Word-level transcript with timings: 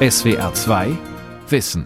SWR 0.00 0.54
2 0.54 0.96
Wissen 1.48 1.84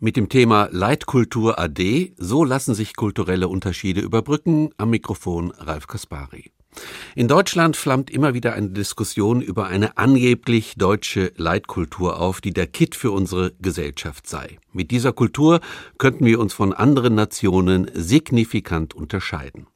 mit 0.00 0.16
dem 0.16 0.28
Thema 0.28 0.68
Leitkultur 0.72 1.56
AD, 1.56 2.12
so 2.16 2.42
lassen 2.42 2.74
sich 2.74 2.96
kulturelle 2.96 3.46
Unterschiede 3.46 4.00
überbrücken, 4.00 4.70
am 4.78 4.90
Mikrofon 4.90 5.52
Ralf 5.52 5.86
Kaspari. 5.86 6.50
In 7.14 7.28
Deutschland 7.28 7.76
flammt 7.76 8.10
immer 8.10 8.34
wieder 8.34 8.54
eine 8.54 8.70
Diskussion 8.70 9.42
über 9.42 9.68
eine 9.68 9.96
angeblich 9.96 10.74
deutsche 10.76 11.32
Leitkultur 11.36 12.18
auf, 12.18 12.40
die 12.40 12.52
der 12.52 12.66
Kit 12.66 12.96
für 12.96 13.12
unsere 13.12 13.52
Gesellschaft 13.60 14.26
sei. 14.26 14.58
Mit 14.72 14.90
dieser 14.90 15.12
Kultur 15.12 15.60
könnten 15.98 16.24
wir 16.24 16.40
uns 16.40 16.52
von 16.52 16.72
anderen 16.72 17.14
Nationen 17.14 17.88
signifikant 17.94 18.92
unterscheiden. 18.92 19.68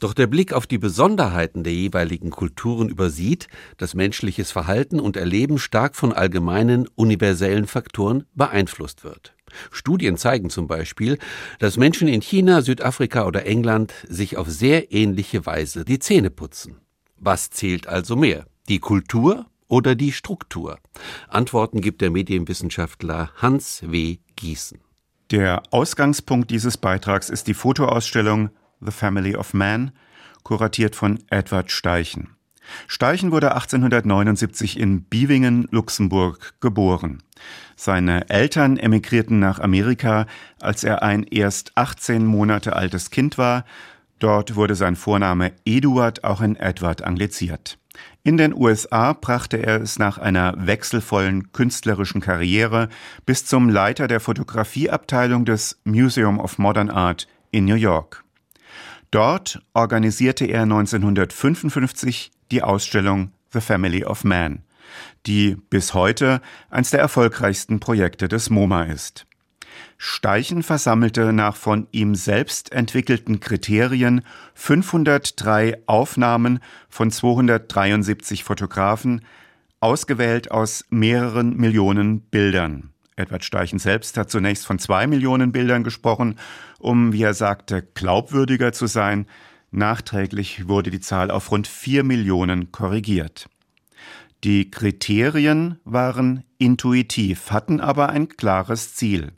Doch 0.00 0.14
der 0.14 0.26
Blick 0.26 0.52
auf 0.52 0.66
die 0.66 0.78
Besonderheiten 0.78 1.64
der 1.64 1.72
jeweiligen 1.72 2.30
Kulturen 2.30 2.88
übersieht, 2.88 3.48
dass 3.76 3.94
menschliches 3.94 4.50
Verhalten 4.50 5.00
und 5.00 5.16
Erleben 5.16 5.58
stark 5.58 5.96
von 5.96 6.12
allgemeinen, 6.12 6.88
universellen 6.94 7.66
Faktoren 7.66 8.24
beeinflusst 8.34 9.04
wird. 9.04 9.34
Studien 9.70 10.16
zeigen 10.16 10.50
zum 10.50 10.66
Beispiel, 10.66 11.18
dass 11.58 11.76
Menschen 11.76 12.08
in 12.08 12.22
China, 12.22 12.62
Südafrika 12.62 13.26
oder 13.26 13.46
England 13.46 13.92
sich 14.08 14.36
auf 14.36 14.48
sehr 14.48 14.92
ähnliche 14.92 15.44
Weise 15.46 15.84
die 15.84 15.98
Zähne 15.98 16.30
putzen. 16.30 16.80
Was 17.16 17.50
zählt 17.50 17.86
also 17.86 18.16
mehr? 18.16 18.46
Die 18.68 18.78
Kultur 18.78 19.46
oder 19.68 19.94
die 19.94 20.12
Struktur? 20.12 20.78
Antworten 21.28 21.80
gibt 21.80 22.00
der 22.00 22.10
Medienwissenschaftler 22.10 23.30
Hans 23.36 23.82
W. 23.86 24.18
Gießen. 24.36 24.80
Der 25.30 25.62
Ausgangspunkt 25.70 26.50
dieses 26.50 26.76
Beitrags 26.76 27.30
ist 27.30 27.46
die 27.46 27.54
Fotoausstellung 27.54 28.50
The 28.84 28.92
Family 28.92 29.36
of 29.36 29.54
Man, 29.54 29.92
kuratiert 30.42 30.96
von 30.96 31.18
Edward 31.30 31.70
Steichen. 31.70 32.36
Steichen 32.86 33.32
wurde 33.32 33.52
1879 33.52 34.78
in 34.78 35.02
Bievingen, 35.04 35.66
Luxemburg, 35.70 36.54
geboren. 36.60 37.22
Seine 37.76 38.28
Eltern 38.30 38.76
emigrierten 38.76 39.38
nach 39.38 39.58
Amerika, 39.58 40.26
als 40.60 40.84
er 40.84 41.02
ein 41.02 41.24
erst 41.24 41.72
18 41.76 42.24
Monate 42.24 42.76
altes 42.76 43.10
Kind 43.10 43.38
war. 43.38 43.64
Dort 44.18 44.54
wurde 44.54 44.76
sein 44.76 44.94
Vorname 44.94 45.52
Eduard 45.64 46.22
auch 46.22 46.40
in 46.40 46.56
Edward 46.56 47.02
angliziert. 47.02 47.78
In 48.22 48.36
den 48.36 48.54
USA 48.54 49.12
brachte 49.12 49.56
er 49.56 49.82
es 49.82 49.98
nach 49.98 50.16
einer 50.18 50.54
wechselvollen 50.56 51.52
künstlerischen 51.52 52.20
Karriere 52.20 52.88
bis 53.26 53.44
zum 53.44 53.68
Leiter 53.68 54.06
der 54.06 54.20
Fotografieabteilung 54.20 55.44
des 55.44 55.80
Museum 55.84 56.38
of 56.38 56.58
Modern 56.58 56.88
Art 56.88 57.26
in 57.50 57.64
New 57.64 57.74
York. 57.74 58.24
Dort 59.12 59.60
organisierte 59.74 60.46
er 60.46 60.62
1955 60.62 62.32
die 62.50 62.62
Ausstellung 62.62 63.30
The 63.52 63.60
Family 63.60 64.04
of 64.04 64.24
Man, 64.24 64.62
die 65.26 65.54
bis 65.68 65.92
heute 65.92 66.40
eines 66.70 66.90
der 66.90 67.00
erfolgreichsten 67.00 67.78
Projekte 67.78 68.26
des 68.26 68.48
MoMA 68.48 68.84
ist. 68.84 69.26
Steichen 69.98 70.62
versammelte 70.62 71.34
nach 71.34 71.56
von 71.56 71.88
ihm 71.92 72.14
selbst 72.14 72.72
entwickelten 72.72 73.38
Kriterien 73.38 74.22
503 74.54 75.82
Aufnahmen 75.84 76.60
von 76.88 77.10
273 77.10 78.44
Fotografen, 78.44 79.20
ausgewählt 79.80 80.50
aus 80.50 80.86
mehreren 80.88 81.58
Millionen 81.58 82.22
Bildern. 82.22 82.92
Edward 83.16 83.44
Steichen 83.44 83.78
selbst 83.78 84.16
hat 84.16 84.30
zunächst 84.30 84.66
von 84.66 84.78
zwei 84.78 85.06
Millionen 85.06 85.52
Bildern 85.52 85.84
gesprochen, 85.84 86.36
um, 86.82 87.12
wie 87.12 87.22
er 87.22 87.34
sagte, 87.34 87.82
glaubwürdiger 87.94 88.72
zu 88.72 88.86
sein. 88.86 89.26
Nachträglich 89.70 90.68
wurde 90.68 90.90
die 90.90 91.00
Zahl 91.00 91.30
auf 91.30 91.50
rund 91.50 91.66
vier 91.66 92.04
Millionen 92.04 92.72
korrigiert. 92.72 93.48
Die 94.44 94.70
Kriterien 94.70 95.78
waren 95.84 96.44
intuitiv, 96.58 97.50
hatten 97.52 97.80
aber 97.80 98.08
ein 98.08 98.28
klares 98.28 98.94
Ziel. 98.94 99.32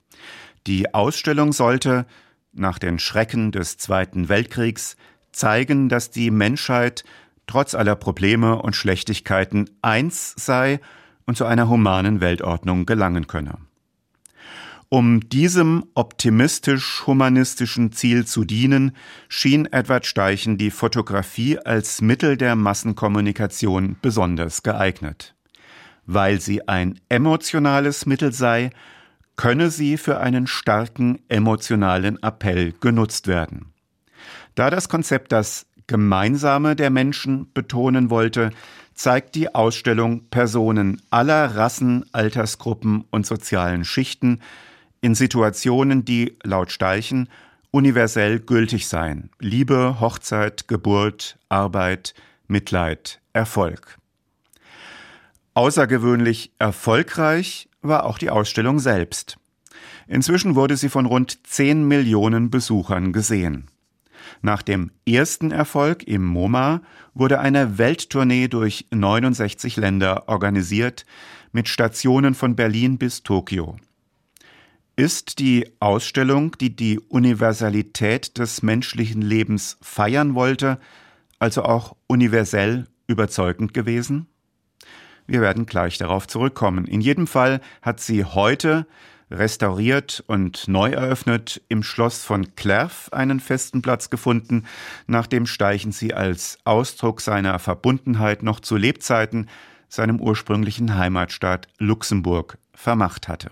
Die 0.66 0.94
Ausstellung 0.94 1.52
sollte, 1.52 2.06
nach 2.52 2.78
den 2.78 2.98
Schrecken 2.98 3.52
des 3.52 3.76
Zweiten 3.76 4.28
Weltkriegs, 4.28 4.96
zeigen, 5.30 5.88
dass 5.88 6.10
die 6.10 6.30
Menschheit 6.30 7.04
trotz 7.46 7.74
aller 7.74 7.96
Probleme 7.96 8.60
und 8.60 8.74
Schlechtigkeiten 8.74 9.68
eins 9.82 10.34
sei 10.36 10.80
und 11.26 11.36
zu 11.36 11.44
einer 11.44 11.68
humanen 11.68 12.20
Weltordnung 12.20 12.86
gelangen 12.86 13.26
könne. 13.26 13.58
Um 14.94 15.28
diesem 15.28 15.86
optimistisch-humanistischen 15.96 17.90
Ziel 17.90 18.28
zu 18.28 18.44
dienen, 18.44 18.92
schien 19.28 19.66
Edward 19.66 20.06
Steichen 20.06 20.56
die 20.56 20.70
Fotografie 20.70 21.58
als 21.58 22.00
Mittel 22.00 22.36
der 22.36 22.54
Massenkommunikation 22.54 23.96
besonders 24.00 24.62
geeignet. 24.62 25.34
Weil 26.06 26.40
sie 26.40 26.68
ein 26.68 27.00
emotionales 27.08 28.06
Mittel 28.06 28.32
sei, 28.32 28.70
könne 29.34 29.70
sie 29.70 29.96
für 29.96 30.20
einen 30.20 30.46
starken 30.46 31.18
emotionalen 31.28 32.22
Appell 32.22 32.72
genutzt 32.78 33.26
werden. 33.26 33.72
Da 34.54 34.70
das 34.70 34.88
Konzept 34.88 35.32
das 35.32 35.66
Gemeinsame 35.88 36.76
der 36.76 36.90
Menschen 36.90 37.52
betonen 37.52 38.10
wollte, 38.10 38.50
zeigt 38.94 39.34
die 39.34 39.56
Ausstellung 39.56 40.28
Personen 40.30 41.02
aller 41.10 41.56
Rassen, 41.56 42.04
Altersgruppen 42.12 43.06
und 43.10 43.26
sozialen 43.26 43.84
Schichten 43.84 44.38
in 45.04 45.14
Situationen, 45.14 46.06
die 46.06 46.38
laut 46.44 46.72
Steichen 46.72 47.28
universell 47.70 48.40
gültig 48.40 48.88
seien. 48.88 49.28
Liebe, 49.38 50.00
Hochzeit, 50.00 50.66
Geburt, 50.66 51.38
Arbeit, 51.50 52.14
Mitleid, 52.48 53.20
Erfolg. 53.34 53.98
Außergewöhnlich 55.52 56.52
erfolgreich 56.58 57.68
war 57.82 58.06
auch 58.06 58.16
die 58.16 58.30
Ausstellung 58.30 58.78
selbst. 58.78 59.36
Inzwischen 60.06 60.54
wurde 60.54 60.78
sie 60.78 60.88
von 60.88 61.04
rund 61.04 61.46
10 61.46 61.86
Millionen 61.86 62.48
Besuchern 62.48 63.12
gesehen. 63.12 63.66
Nach 64.40 64.62
dem 64.62 64.90
ersten 65.06 65.50
Erfolg 65.50 66.04
im 66.04 66.24
MoMA 66.24 66.80
wurde 67.12 67.40
eine 67.40 67.76
Welttournee 67.76 68.48
durch 68.48 68.86
69 68.90 69.76
Länder 69.76 70.30
organisiert, 70.30 71.04
mit 71.52 71.68
Stationen 71.68 72.34
von 72.34 72.56
Berlin 72.56 72.96
bis 72.96 73.22
Tokio. 73.22 73.76
Ist 74.96 75.40
die 75.40 75.72
Ausstellung, 75.80 76.56
die 76.58 76.76
die 76.76 77.00
Universalität 77.00 78.38
des 78.38 78.62
menschlichen 78.62 79.22
Lebens 79.22 79.76
feiern 79.82 80.36
wollte, 80.36 80.78
also 81.40 81.64
auch 81.64 81.96
universell 82.06 82.86
überzeugend 83.08 83.74
gewesen? 83.74 84.28
Wir 85.26 85.40
werden 85.40 85.66
gleich 85.66 85.98
darauf 85.98 86.28
zurückkommen. 86.28 86.84
In 86.84 87.00
jedem 87.00 87.26
Fall 87.26 87.60
hat 87.82 87.98
sie 87.98 88.24
heute 88.24 88.86
restauriert 89.32 90.22
und 90.28 90.68
neu 90.68 90.90
eröffnet, 90.90 91.60
im 91.66 91.82
Schloss 91.82 92.22
von 92.22 92.54
Clerf 92.54 93.08
einen 93.10 93.40
festen 93.40 93.82
Platz 93.82 94.10
gefunden, 94.10 94.62
nachdem 95.08 95.46
Steichen 95.46 95.90
sie 95.90 96.14
als 96.14 96.58
Ausdruck 96.62 97.20
seiner 97.20 97.58
Verbundenheit 97.58 98.44
noch 98.44 98.60
zu 98.60 98.76
Lebzeiten 98.76 99.48
seinem 99.88 100.20
ursprünglichen 100.20 100.96
Heimatstaat 100.96 101.66
Luxemburg 101.78 102.58
vermacht 102.74 103.26
hatte. 103.26 103.50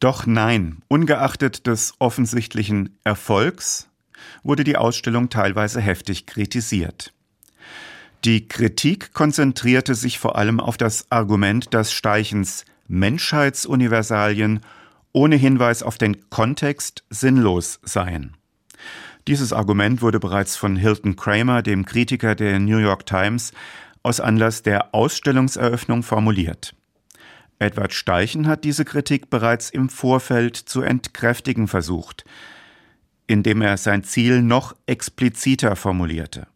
Doch 0.00 0.26
nein, 0.26 0.82
ungeachtet 0.88 1.66
des 1.66 1.94
offensichtlichen 1.98 2.98
Erfolgs 3.04 3.88
wurde 4.42 4.64
die 4.64 4.76
Ausstellung 4.76 5.28
teilweise 5.28 5.80
heftig 5.80 6.26
kritisiert. 6.26 7.12
Die 8.24 8.46
Kritik 8.46 9.12
konzentrierte 9.14 9.94
sich 9.94 10.18
vor 10.18 10.36
allem 10.36 10.60
auf 10.60 10.76
das 10.76 11.10
Argument, 11.10 11.74
dass 11.74 11.92
Steichens 11.92 12.64
Menschheitsuniversalien 12.86 14.60
ohne 15.12 15.36
Hinweis 15.36 15.82
auf 15.82 15.98
den 15.98 16.30
Kontext 16.30 17.04
sinnlos 17.10 17.80
seien. 17.82 18.36
Dieses 19.28 19.52
Argument 19.52 20.02
wurde 20.02 20.20
bereits 20.20 20.56
von 20.56 20.76
Hilton 20.76 21.16
Kramer, 21.16 21.62
dem 21.62 21.84
Kritiker 21.84 22.34
der 22.34 22.58
New 22.58 22.78
York 22.78 23.06
Times, 23.06 23.52
aus 24.02 24.20
Anlass 24.20 24.62
der 24.62 24.94
Ausstellungseröffnung 24.94 26.02
formuliert. 26.02 26.74
Edward 27.62 27.92
Steichen 27.92 28.46
hat 28.46 28.64
diese 28.64 28.84
Kritik 28.84 29.30
bereits 29.30 29.70
im 29.70 29.88
Vorfeld 29.88 30.56
zu 30.56 30.82
entkräftigen 30.82 31.68
versucht, 31.68 32.24
indem 33.26 33.62
er 33.62 33.76
sein 33.76 34.04
Ziel 34.04 34.42
noch 34.42 34.74
expliziter 34.86 35.76
formulierte. 35.76 36.48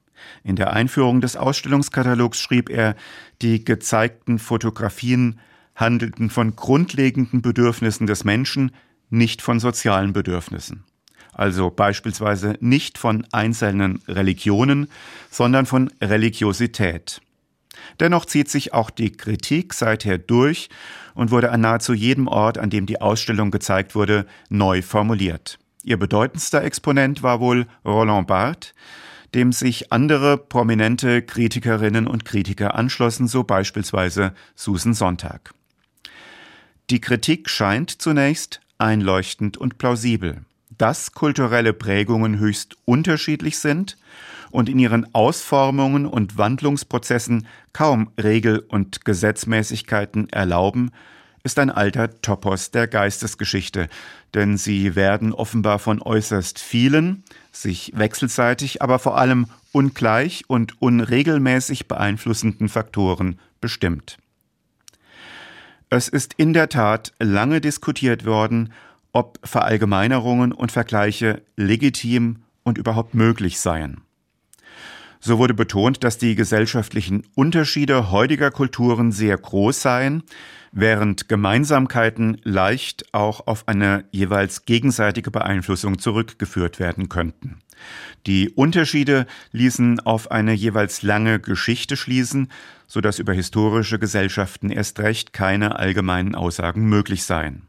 In 0.43 0.57
der 0.57 0.73
Einführung 0.73 1.21
des 1.21 1.37
Ausstellungskatalogs 1.37 2.41
schrieb 2.41 2.69
er, 2.69 2.97
die 3.43 3.65
gezeigten 3.65 4.39
Fotografien 4.39 5.39
handelten 5.75 6.31
von 6.31 6.57
grundlegenden 6.57 7.43
Bedürfnissen 7.43 8.07
des 8.07 8.25
Menschen, 8.25 8.73
nicht 9.09 9.43
von 9.43 9.61
sozialen 9.61 10.13
Bedürfnissen. 10.13 10.85
Also 11.33 11.71
beispielsweise 11.71 12.57
nicht 12.61 12.99
von 12.99 13.27
einzelnen 13.31 14.03
Religionen, 14.09 14.89
sondern 15.31 15.67
von 15.67 15.91
Religiosität. 16.01 17.21
Dennoch 18.01 18.25
zieht 18.25 18.51
sich 18.51 18.73
auch 18.75 18.91
die 18.91 19.13
Kritik 19.13 19.75
seither 19.75 20.19
durch 20.19 20.69
und 21.15 21.31
wurde 21.31 21.51
an 21.51 21.61
nahezu 21.61 21.95
jedem 21.95 22.29
Ort, 22.29 22.59
an 22.59 22.71
dem 22.71 22.87
die 22.87 23.01
Ausstellung 23.01 23.51
gezeigt 23.51 23.95
wurde, 23.95 24.27
neu 24.49 24.83
formuliert. 24.83 25.59
Ihr 25.83 25.99
bedeutendster 25.99 26.65
Exponent 26.65 27.23
war 27.23 27.41
wohl 27.41 27.67
Roland 27.85 28.27
Barthes, 28.27 28.75
dem 29.35 29.53
sich 29.53 29.93
andere 29.93 30.39
prominente 30.39 31.23
Kritikerinnen 31.23 32.07
und 32.07 32.25
Kritiker 32.25 32.75
anschlossen, 32.75 33.29
so 33.29 33.45
beispielsweise 33.45 34.33
Susan 34.55 34.95
Sonntag. 34.95 35.53
Die 36.91 37.01
Kritik 37.01 37.49
scheint 37.49 37.91
zunächst 37.91 38.61
einleuchtend 38.79 39.57
und 39.57 39.79
plausibel, 39.79 40.43
dass 40.79 41.13
kulturelle 41.13 41.73
Prägungen 41.73 42.39
höchst 42.39 42.77
unterschiedlich 42.85 43.59
sind 43.59 43.97
und 44.57 44.71
in 44.71 44.79
ihren 44.79 45.15
Ausformungen 45.15 46.07
und 46.07 46.39
Wandlungsprozessen 46.39 47.47
kaum 47.75 48.11
Regel- 48.19 48.61
und 48.61 49.05
Gesetzmäßigkeiten 49.05 50.31
erlauben, 50.31 50.93
ist 51.45 51.59
ein 51.59 51.69
alter 51.69 52.23
Topos 52.23 52.71
der 52.71 52.89
Geistesgeschichte, 52.89 53.91
denn 54.33 54.57
sie 54.57 54.97
werden 54.97 55.35
offenbar 55.35 55.79
von 55.79 56.01
äußerst 56.01 56.59
vielen, 56.59 57.23
sich 57.53 57.93
wechselseitig, 57.95 58.81
aber 58.81 58.99
vor 58.99 59.19
allem 59.19 59.49
ungleich 59.73 60.45
und 60.49 60.81
unregelmäßig 60.81 61.87
beeinflussenden 61.87 62.71
Faktoren 62.71 63.39
bestimmt. 63.61 64.17
Es 65.91 66.09
ist 66.09 66.33
in 66.39 66.55
der 66.55 66.71
Tat 66.71 67.13
lange 67.19 67.61
diskutiert 67.61 68.25
worden, 68.25 68.73
ob 69.13 69.39
Verallgemeinerungen 69.47 70.53
und 70.53 70.73
Vergleiche 70.73 71.43
legitim 71.57 72.39
und 72.63 72.79
überhaupt 72.79 73.13
möglich 73.13 73.61
seien. 73.61 74.06
So 75.21 75.39
wurde 75.39 75.55
betont, 75.55 76.05
dass 76.05 76.19
die 76.19 76.35
gesellschaftlichen 76.35 77.23
Unterschiede 77.35 78.11
heutiger 78.11 78.51
Kulturen 78.51 79.13
sehr 79.13 79.37
groß 79.37 79.83
seien, 79.83 80.23
während 80.73 81.29
Gemeinsamkeiten 81.29 82.41
leicht 82.45 83.15
auch 83.15 83.47
auf 83.47 83.67
eine 83.67 84.05
jeweils 84.11 84.65
gegenseitige 84.67 85.31
Beeinflussung 85.31 85.99
zurückgeführt 85.99 86.79
werden 86.79 87.09
könnten. 87.09 87.59
Die 88.27 88.51
Unterschiede 88.51 89.27
ließen 89.53 90.01
auf 90.01 90.31
eine 90.31 90.53
jeweils 90.53 91.03
lange 91.03 91.41
Geschichte 91.41 91.97
schließen, 91.97 92.49
so 92.87 93.01
dass 93.01 93.19
über 93.19 93.33
historische 93.33 93.99
Gesellschaften 93.99 94.71
erst 94.71 94.99
recht 95.01 95.33
keine 95.33 95.79
allgemeinen 95.79 96.35
Aussagen 96.35 96.87
möglich 96.87 97.25
seien. 97.25 97.66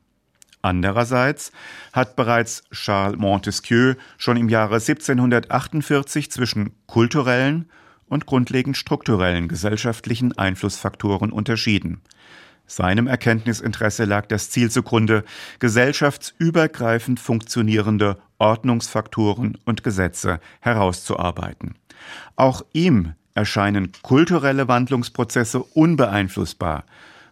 Andererseits 0.62 1.52
hat 1.94 2.16
bereits 2.16 2.64
Charles 2.72 3.18
Montesquieu 3.18 3.96
schon 4.18 4.38
im 4.38 4.50
Jahre 4.50 4.76
1748 4.76 6.32
zwischen 6.32 6.72
kulturellen 6.88 7.70
und 8.08 8.26
grundlegend 8.26 8.78
strukturellen 8.78 9.48
gesellschaftlichen 9.48 10.38
Einflussfaktoren 10.38 11.32
unterschieden. 11.32 12.02
Seinem 12.66 13.08
Erkenntnisinteresse 13.08 14.04
lag 14.04 14.26
das 14.26 14.50
Ziel 14.50 14.70
zugrunde, 14.70 15.24
gesellschaftsübergreifend 15.60 17.20
funktionierende 17.20 18.18
Ordnungsfaktoren 18.40 19.58
und 19.64 19.84
Gesetze 19.84 20.40
herauszuarbeiten. 20.60 21.76
Auch 22.36 22.64
ihm 22.74 23.14
erscheinen 23.34 23.92
kulturelle 24.02 24.68
Wandlungsprozesse 24.68 25.60
unbeeinflussbar, 25.60 26.86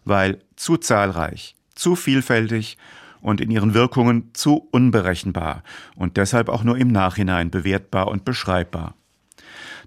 weil 0.04 0.40
zu 0.56 0.78
zahlreich, 0.78 1.54
zu 1.74 1.96
vielfältig 1.96 2.78
und 3.26 3.40
in 3.40 3.50
ihren 3.50 3.74
Wirkungen 3.74 4.30
zu 4.34 4.68
unberechenbar 4.70 5.64
und 5.96 6.16
deshalb 6.16 6.48
auch 6.48 6.62
nur 6.62 6.78
im 6.78 6.92
Nachhinein 6.92 7.50
bewertbar 7.50 8.06
und 8.06 8.24
beschreibbar. 8.24 8.94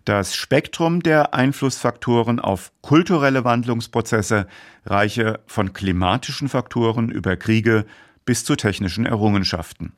Das 0.03 0.35
Spektrum 0.35 1.01
der 1.01 1.33
Einflussfaktoren 1.33 2.41
auf 2.41 2.73
kulturelle 2.81 3.45
Wandlungsprozesse 3.45 4.45
reiche 4.85 5.39
von 5.47 5.71
klimatischen 5.71 6.49
Faktoren 6.49 7.09
über 7.09 7.37
Kriege 7.37 7.85
bis 8.25 8.43
zu 8.43 8.57
technischen 8.57 9.05
Errungenschaften. 9.05 9.93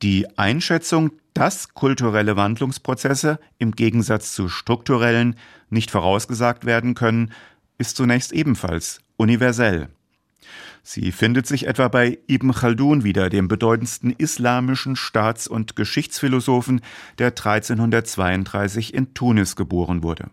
Die 0.00 0.26
Einschätzung, 0.38 1.10
dass 1.34 1.74
kulturelle 1.74 2.36
Wandlungsprozesse 2.36 3.38
im 3.58 3.72
Gegensatz 3.72 4.32
zu 4.32 4.48
strukturellen 4.48 5.36
nicht 5.68 5.90
vorausgesagt 5.90 6.64
werden 6.64 6.94
können, 6.94 7.32
ist 7.76 7.98
zunächst 7.98 8.32
ebenfalls 8.32 9.00
universell. 9.18 9.90
Sie 10.90 11.12
findet 11.12 11.46
sich 11.46 11.66
etwa 11.66 11.88
bei 11.88 12.18
Ibn 12.28 12.50
Khaldun 12.50 13.04
wieder, 13.04 13.28
dem 13.28 13.46
bedeutendsten 13.46 14.10
islamischen 14.10 14.96
Staats- 14.96 15.46
und 15.46 15.76
Geschichtsphilosophen, 15.76 16.80
der 17.18 17.26
1332 17.26 18.94
in 18.94 19.12
Tunis 19.12 19.54
geboren 19.54 20.02
wurde. 20.02 20.30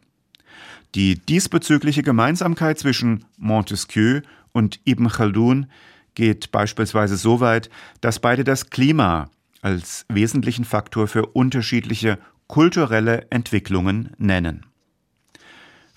Die 0.96 1.20
diesbezügliche 1.20 2.04
Gemeinsamkeit 2.04 2.80
zwischen 2.80 3.26
Montesquieu 3.38 4.22
und 4.54 4.80
Ibn 4.86 5.10
Khaldun 5.10 5.66
geht 6.14 6.54
beispielsweise 6.54 7.18
so 7.18 7.42
weit, 7.42 7.70
dass 8.00 8.20
beide 8.20 8.46
das 8.46 8.70
Klima 8.70 9.30
als 9.62 10.06
wesentlichen 10.08 10.64
Faktor 10.64 11.10
für 11.10 11.26
unterschiedliche 11.26 12.18
kulturelle 12.48 13.28
Entwicklungen 13.30 14.12
nennen. 14.18 14.66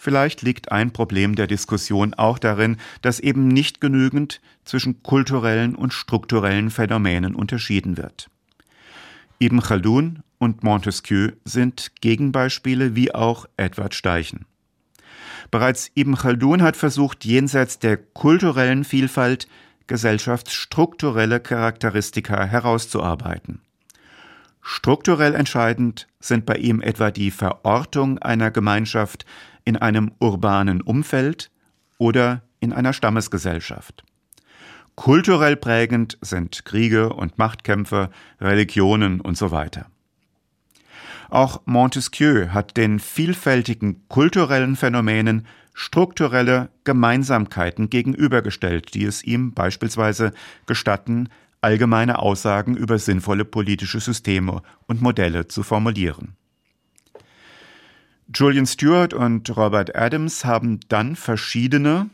Vielleicht 0.01 0.43
liegt 0.43 0.71
ein 0.71 0.93
Problem 0.93 1.35
der 1.35 1.49
Diskussion 1.49 2.15
auch 2.15 2.39
darin, 2.39 2.77
dass 3.03 3.19
eben 3.19 3.49
nicht 3.49 3.81
genügend 3.81 4.41
zwischen 4.65 5.03
kulturellen 5.03 5.75
und 5.75 5.93
strukturellen 5.93 6.71
Phänomenen 6.71 7.35
unterschieden 7.35 7.97
wird. 7.97 8.31
Ibn 9.41 9.61
Khaldun 9.61 10.23
und 10.39 10.63
Montesquieu 10.63 11.33
sind 11.45 12.01
Gegenbeispiele 12.01 12.95
wie 12.95 13.13
auch 13.13 13.47
Edward 13.57 13.93
Steichen. 13.97 14.47
Bereits 15.51 15.91
Ibn 15.97 16.15
Khaldun 16.15 16.63
hat 16.63 16.77
versucht, 16.77 17.25
jenseits 17.25 17.81
der 17.81 17.97
kulturellen 17.97 18.85
Vielfalt 18.85 19.49
gesellschaftsstrukturelle 19.89 21.41
Charakteristika 21.41 22.45
herauszuarbeiten. 22.45 23.63
Strukturell 24.61 25.35
entscheidend 25.35 26.07
sind 26.21 26.47
bei 26.47 26.57
ihm 26.57 26.83
etwa 26.83 27.11
die 27.11 27.31
Verortung 27.31 28.19
einer 28.19 28.51
Gemeinschaft 28.51 29.25
in 29.69 29.77
einem 29.77 30.13
urbanen 30.19 30.81
Umfeld 30.81 31.51
oder 31.99 32.41
in 32.59 32.73
einer 32.73 32.95
Stammesgesellschaft. 32.95 34.03
Kulturell 34.95 35.57
prägend 35.57 36.17
sind 36.23 36.65
Kriege 36.65 37.13
und 37.13 37.37
Machtkämpfe, 37.37 38.09
Religionen 38.41 39.21
und 39.21 39.37
so 39.37 39.51
weiter. 39.51 39.85
Auch 41.29 41.61
Montesquieu 41.67 42.49
hat 42.49 42.79
den 42.79 42.99
vielfältigen 42.99 44.09
kulturellen 44.09 44.75
Phänomenen 44.75 45.47
strukturelle 45.75 46.71
Gemeinsamkeiten 46.85 47.91
gegenübergestellt, 47.91 48.95
die 48.95 49.05
es 49.05 49.23
ihm 49.23 49.53
beispielsweise 49.53 50.33
gestatten, 50.65 51.29
allgemeine 51.61 52.21
Aussagen 52.21 52.75
über 52.75 52.99
sinnvolle 52.99 53.45
politische 53.45 54.01
Systeme 54.01 54.63
und 54.87 55.03
Modelle 55.03 55.47
zu 55.47 55.63
formulieren. 55.63 56.39
Julian 58.35 58.67
Stewart 58.67 59.15
und 59.15 59.57
Robert 59.57 59.97
Adams 59.97 60.45
haben 60.45 60.81
dann 60.89 61.17
verschiedene 61.17 62.11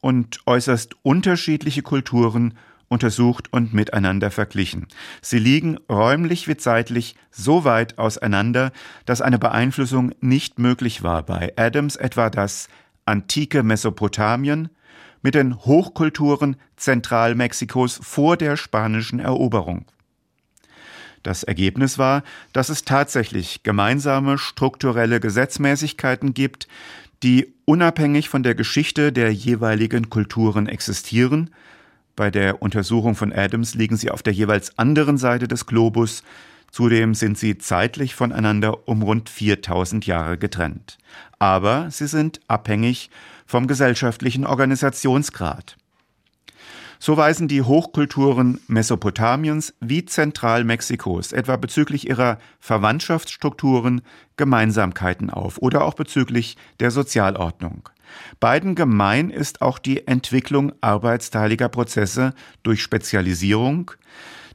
und 0.00 0.38
äußerst 0.46 0.94
unterschiedliche 1.02 1.82
Kulturen 1.82 2.54
untersucht 2.86 3.52
und 3.52 3.74
miteinander 3.74 4.30
verglichen. 4.30 4.86
Sie 5.20 5.40
liegen 5.40 5.76
räumlich 5.90 6.46
wie 6.46 6.56
zeitlich 6.56 7.16
so 7.32 7.64
weit 7.64 7.98
auseinander, 7.98 8.70
dass 9.04 9.20
eine 9.20 9.40
Beeinflussung 9.40 10.12
nicht 10.20 10.60
möglich 10.60 11.02
war. 11.02 11.24
Bei 11.24 11.52
Adams 11.56 11.96
etwa 11.96 12.30
das 12.30 12.68
antike 13.04 13.64
Mesopotamien 13.64 14.68
mit 15.22 15.34
den 15.34 15.56
Hochkulturen 15.56 16.54
Zentralmexikos 16.76 17.98
vor 18.00 18.36
der 18.36 18.56
spanischen 18.56 19.18
Eroberung. 19.18 19.86
Das 21.22 21.42
Ergebnis 21.42 21.98
war, 21.98 22.22
dass 22.52 22.68
es 22.68 22.84
tatsächlich 22.84 23.62
gemeinsame 23.62 24.38
strukturelle 24.38 25.20
Gesetzmäßigkeiten 25.20 26.34
gibt, 26.34 26.68
die 27.22 27.54
unabhängig 27.64 28.28
von 28.28 28.42
der 28.42 28.54
Geschichte 28.54 29.12
der 29.12 29.32
jeweiligen 29.32 30.10
Kulturen 30.10 30.68
existieren. 30.68 31.50
Bei 32.16 32.30
der 32.30 32.62
Untersuchung 32.62 33.14
von 33.14 33.32
Adams 33.32 33.74
liegen 33.74 33.96
sie 33.96 34.10
auf 34.10 34.22
der 34.22 34.32
jeweils 34.32 34.78
anderen 34.78 35.18
Seite 35.18 35.48
des 35.48 35.66
Globus. 35.66 36.22
Zudem 36.70 37.14
sind 37.14 37.38
sie 37.38 37.58
zeitlich 37.58 38.14
voneinander 38.14 38.88
um 38.88 39.02
rund 39.02 39.28
4000 39.28 40.06
Jahre 40.06 40.38
getrennt. 40.38 40.98
Aber 41.38 41.90
sie 41.90 42.06
sind 42.06 42.40
abhängig 42.46 43.10
vom 43.46 43.66
gesellschaftlichen 43.66 44.44
Organisationsgrad. 44.44 45.76
So 47.00 47.16
weisen 47.16 47.46
die 47.46 47.62
Hochkulturen 47.62 48.60
Mesopotamiens 48.66 49.72
wie 49.80 50.04
Zentralmexikos 50.04 51.32
etwa 51.32 51.56
bezüglich 51.56 52.08
ihrer 52.08 52.38
Verwandtschaftsstrukturen 52.58 54.02
Gemeinsamkeiten 54.36 55.30
auf 55.30 55.58
oder 55.58 55.84
auch 55.84 55.94
bezüglich 55.94 56.56
der 56.80 56.90
Sozialordnung. 56.90 57.88
Beiden 58.40 58.74
gemein 58.74 59.30
ist 59.30 59.62
auch 59.62 59.78
die 59.78 60.06
Entwicklung 60.06 60.72
arbeitsteiliger 60.80 61.68
Prozesse 61.68 62.34
durch 62.62 62.82
Spezialisierung, 62.82 63.92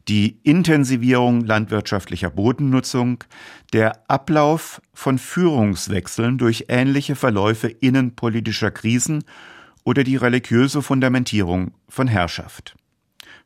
die 0.10 0.40
Intensivierung 0.44 1.42
landwirtschaftlicher 1.46 2.30
Bodennutzung, 2.30 3.24
der 3.72 4.10
Ablauf 4.10 4.82
von 4.94 5.18
Führungswechseln 5.18 6.38
durch 6.38 6.66
ähnliche 6.68 7.16
Verläufe 7.16 7.70
innenpolitischer 7.70 8.72
Krisen 8.72 9.24
oder 9.84 10.04
die 10.04 10.16
religiöse 10.16 10.82
Fundamentierung 10.82 11.72
von 11.90 12.08
Herrschaft. 12.08 12.76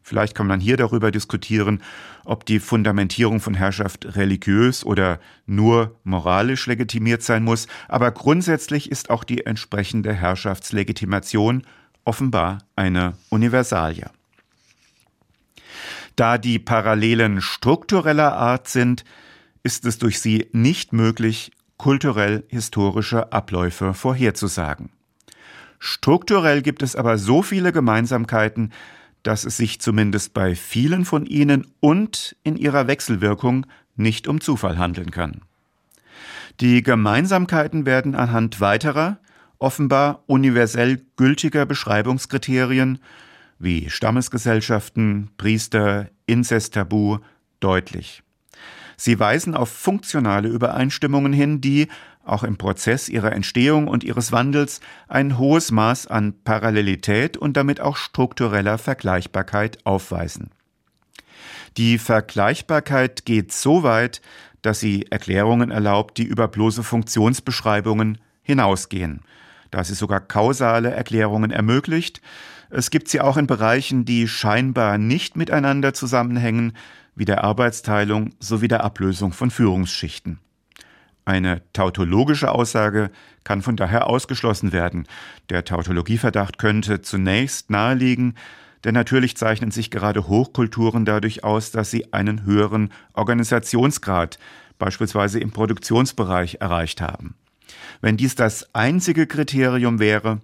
Vielleicht 0.01 0.35
kann 0.35 0.47
man 0.47 0.61
hier 0.61 0.77
darüber 0.77 1.11
diskutieren, 1.11 1.83
ob 2.23 2.45
die 2.45 2.59
Fundamentierung 2.59 3.41
von 3.41 3.53
Herrschaft 3.53 4.15
religiös 4.15 4.85
oder 4.85 5.19
nur 5.45 5.99
moralisch 6.05 6.65
legitimiert 6.65 7.23
sein 7.23 7.43
muss, 7.43 7.67
aber 7.89 8.11
grundsätzlich 8.11 8.89
ist 8.89 9.09
auch 9.09 9.25
die 9.25 9.45
entsprechende 9.45 10.13
Herrschaftslegitimation 10.13 11.63
offenbar 12.05 12.59
eine 12.77 13.17
Universalie. 13.29 14.09
Da 16.15 16.37
die 16.37 16.57
Parallelen 16.57 17.41
struktureller 17.41 18.33
Art 18.33 18.69
sind, 18.69 19.03
ist 19.61 19.85
es 19.85 19.99
durch 19.99 20.21
sie 20.21 20.47
nicht 20.53 20.93
möglich, 20.93 21.51
kulturell 21.75 22.45
historische 22.47 23.33
Abläufe 23.33 23.93
vorherzusagen. 23.93 24.89
Strukturell 25.79 26.61
gibt 26.61 26.81
es 26.81 26.95
aber 26.95 27.17
so 27.17 27.41
viele 27.41 27.71
Gemeinsamkeiten, 27.71 28.71
dass 29.23 29.45
es 29.45 29.57
sich 29.57 29.79
zumindest 29.81 30.33
bei 30.33 30.55
vielen 30.55 31.05
von 31.05 31.25
ihnen 31.25 31.67
und 31.79 32.35
in 32.43 32.55
ihrer 32.55 32.87
Wechselwirkung 32.87 33.65
nicht 33.95 34.27
um 34.27 34.41
Zufall 34.41 34.77
handeln 34.77 35.11
kann. 35.11 35.41
Die 36.59 36.81
Gemeinsamkeiten 36.81 37.85
werden 37.85 38.15
anhand 38.15 38.61
weiterer, 38.61 39.19
offenbar 39.59 40.23
universell 40.27 41.01
gültiger 41.15 41.65
Beschreibungskriterien 41.65 42.99
wie 43.59 43.89
Stammesgesellschaften, 43.89 45.29
Priester, 45.37 46.09
Inzesttabu 46.25 47.19
deutlich. 47.59 48.23
Sie 48.97 49.19
weisen 49.19 49.55
auf 49.55 49.69
funktionale 49.69 50.47
Übereinstimmungen 50.47 51.33
hin, 51.33 51.61
die, 51.61 51.87
auch 52.27 52.43
im 52.43 52.57
Prozess 52.57 53.09
ihrer 53.09 53.31
Entstehung 53.31 53.87
und 53.87 54.03
ihres 54.03 54.31
Wandels, 54.31 54.81
ein 55.07 55.37
hohes 55.37 55.71
Maß 55.71 56.07
an 56.07 56.33
Parallelität 56.43 57.37
und 57.37 57.57
damit 57.57 57.79
auch 57.81 57.97
struktureller 57.97 58.77
Vergleichbarkeit 58.77 59.85
aufweisen. 59.85 60.51
Die 61.77 61.97
Vergleichbarkeit 61.97 63.25
geht 63.25 63.51
so 63.51 63.83
weit, 63.83 64.21
dass 64.61 64.79
sie 64.79 65.05
Erklärungen 65.09 65.71
erlaubt, 65.71 66.17
die 66.17 66.23
über 66.23 66.47
bloße 66.47 66.83
Funktionsbeschreibungen 66.83 68.17
hinausgehen, 68.41 69.21
da 69.71 69.83
sie 69.83 69.93
sogar 69.93 70.19
kausale 70.19 70.91
Erklärungen 70.91 71.51
ermöglicht. 71.51 72.21
Es 72.69 72.89
gibt 72.89 73.07
sie 73.09 73.21
auch 73.21 73.37
in 73.37 73.47
Bereichen, 73.47 74.05
die 74.05 74.27
scheinbar 74.27 74.97
nicht 74.97 75.37
miteinander 75.37 75.93
zusammenhängen, 75.93 76.73
wie 77.15 77.25
der 77.25 77.43
Arbeitsteilung 77.43 78.33
sowie 78.39 78.67
der 78.67 78.83
Ablösung 78.83 79.31
von 79.31 79.51
Führungsschichten. 79.51 80.39
Eine 81.27 81.61
tautologische 81.73 82.53
Aussage 82.53 83.11
kann 83.43 83.61
von 83.61 83.75
daher 83.75 84.07
ausgeschlossen 84.07 84.71
werden. 84.71 85.05
Der 85.49 85.65
Tautologieverdacht 85.65 86.57
könnte 86.57 87.01
zunächst 87.01 87.69
naheliegen, 87.69 88.35
denn 88.85 88.93
natürlich 88.93 89.35
zeichnen 89.35 89.71
sich 89.71 89.91
gerade 89.91 90.29
Hochkulturen 90.29 91.03
dadurch 91.03 91.43
aus, 91.43 91.71
dass 91.71 91.91
sie 91.91 92.13
einen 92.13 92.45
höheren 92.45 92.93
Organisationsgrad, 93.11 94.39
beispielsweise 94.79 95.41
im 95.41 95.51
Produktionsbereich, 95.51 96.59
erreicht 96.61 97.01
haben. 97.01 97.35
Wenn 97.99 98.15
dies 98.15 98.35
das 98.35 98.73
einzige 98.73 99.27
Kriterium 99.27 99.99
wäre, 99.99 100.39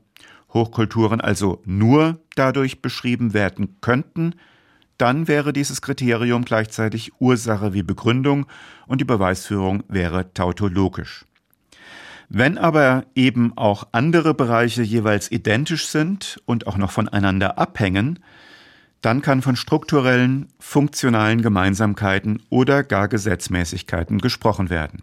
Hochkulturen 0.53 1.21
also 1.21 1.61
nur 1.63 2.19
dadurch 2.35 2.81
beschrieben 2.81 3.33
werden 3.33 3.77
könnten, 3.79 4.35
dann 5.03 5.27
wäre 5.27 5.51
dieses 5.51 5.81
Kriterium 5.81 6.45
gleichzeitig 6.45 7.11
Ursache 7.19 7.73
wie 7.73 7.83
Begründung 7.83 8.45
und 8.87 9.01
die 9.01 9.05
Beweisführung 9.05 9.83
wäre 9.89 10.33
tautologisch. 10.33 11.25
Wenn 12.29 12.57
aber 12.57 13.03
eben 13.13 13.51
auch 13.57 13.85
andere 13.91 14.33
Bereiche 14.33 14.81
jeweils 14.81 15.29
identisch 15.29 15.87
sind 15.87 16.41
und 16.45 16.67
auch 16.67 16.77
noch 16.77 16.91
voneinander 16.91 17.57
abhängen, 17.57 18.19
dann 19.01 19.21
kann 19.21 19.41
von 19.41 19.57
strukturellen, 19.57 20.47
funktionalen 20.57 21.41
Gemeinsamkeiten 21.41 22.41
oder 22.49 22.85
gar 22.85 23.09
Gesetzmäßigkeiten 23.09 24.19
gesprochen 24.19 24.69
werden. 24.69 25.01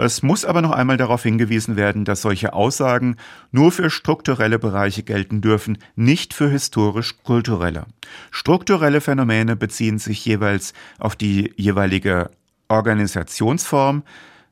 Es 0.00 0.22
muss 0.22 0.44
aber 0.44 0.62
noch 0.62 0.70
einmal 0.70 0.96
darauf 0.96 1.24
hingewiesen 1.24 1.74
werden, 1.74 2.04
dass 2.04 2.22
solche 2.22 2.52
Aussagen 2.52 3.16
nur 3.50 3.72
für 3.72 3.90
strukturelle 3.90 4.60
Bereiche 4.60 5.02
gelten 5.02 5.40
dürfen, 5.40 5.76
nicht 5.96 6.34
für 6.34 6.48
historisch-kulturelle. 6.48 7.84
Strukturelle 8.30 9.00
Phänomene 9.00 9.56
beziehen 9.56 9.98
sich 9.98 10.24
jeweils 10.24 10.72
auf 11.00 11.16
die 11.16 11.52
jeweilige 11.56 12.30
Organisationsform, 12.68 14.04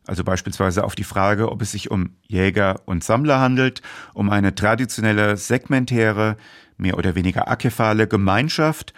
also 0.04 0.24
beispielsweise 0.24 0.82
auf 0.82 0.96
die 0.96 1.04
Frage, 1.04 1.52
ob 1.52 1.62
es 1.62 1.70
sich 1.70 1.92
um 1.92 2.10
Jäger 2.26 2.80
und 2.84 3.04
Sammler 3.04 3.38
handelt, 3.38 3.82
um 4.14 4.30
eine 4.30 4.52
traditionelle, 4.52 5.36
segmentäre, 5.36 6.36
mehr 6.76 6.98
oder 6.98 7.14
weniger 7.14 7.48
akephale 7.48 8.08
Gemeinschaft 8.08 8.94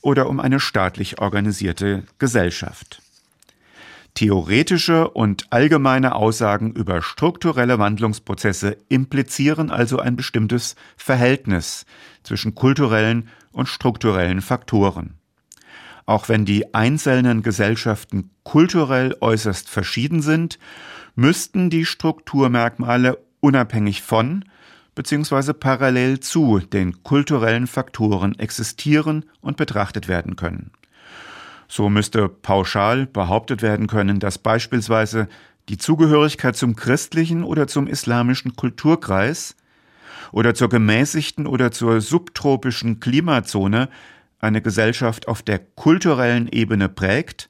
oder 0.00 0.30
um 0.30 0.40
eine 0.40 0.60
staatlich 0.60 1.20
organisierte 1.20 2.04
Gesellschaft. 2.18 3.02
Theoretische 4.14 5.08
und 5.08 5.46
allgemeine 5.50 6.14
Aussagen 6.14 6.72
über 6.72 7.00
strukturelle 7.00 7.78
Wandlungsprozesse 7.78 8.76
implizieren 8.88 9.70
also 9.70 9.98
ein 9.98 10.16
bestimmtes 10.16 10.74
Verhältnis 10.96 11.86
zwischen 12.22 12.54
kulturellen 12.54 13.28
und 13.52 13.68
strukturellen 13.68 14.40
Faktoren. 14.40 15.14
Auch 16.06 16.28
wenn 16.28 16.44
die 16.44 16.74
einzelnen 16.74 17.42
Gesellschaften 17.42 18.30
kulturell 18.42 19.16
äußerst 19.20 19.68
verschieden 19.68 20.22
sind, 20.22 20.58
müssten 21.14 21.70
die 21.70 21.84
Strukturmerkmale 21.84 23.18
unabhängig 23.40 24.02
von 24.02 24.44
bzw. 24.94 25.52
parallel 25.52 26.20
zu 26.20 26.58
den 26.58 27.02
kulturellen 27.04 27.66
Faktoren 27.66 28.38
existieren 28.38 29.24
und 29.40 29.56
betrachtet 29.56 30.08
werden 30.08 30.36
können. 30.36 30.72
So 31.70 31.88
müsste 31.88 32.28
pauschal 32.28 33.06
behauptet 33.06 33.62
werden 33.62 33.86
können, 33.86 34.18
dass 34.18 34.38
beispielsweise 34.38 35.28
die 35.68 35.78
Zugehörigkeit 35.78 36.56
zum 36.56 36.74
christlichen 36.74 37.44
oder 37.44 37.68
zum 37.68 37.86
islamischen 37.86 38.56
Kulturkreis 38.56 39.54
oder 40.32 40.52
zur 40.54 40.68
gemäßigten 40.68 41.46
oder 41.46 41.70
zur 41.70 42.00
subtropischen 42.00 42.98
Klimazone 42.98 43.88
eine 44.40 44.62
Gesellschaft 44.62 45.28
auf 45.28 45.42
der 45.42 45.60
kulturellen 45.60 46.48
Ebene 46.48 46.88
prägt, 46.88 47.48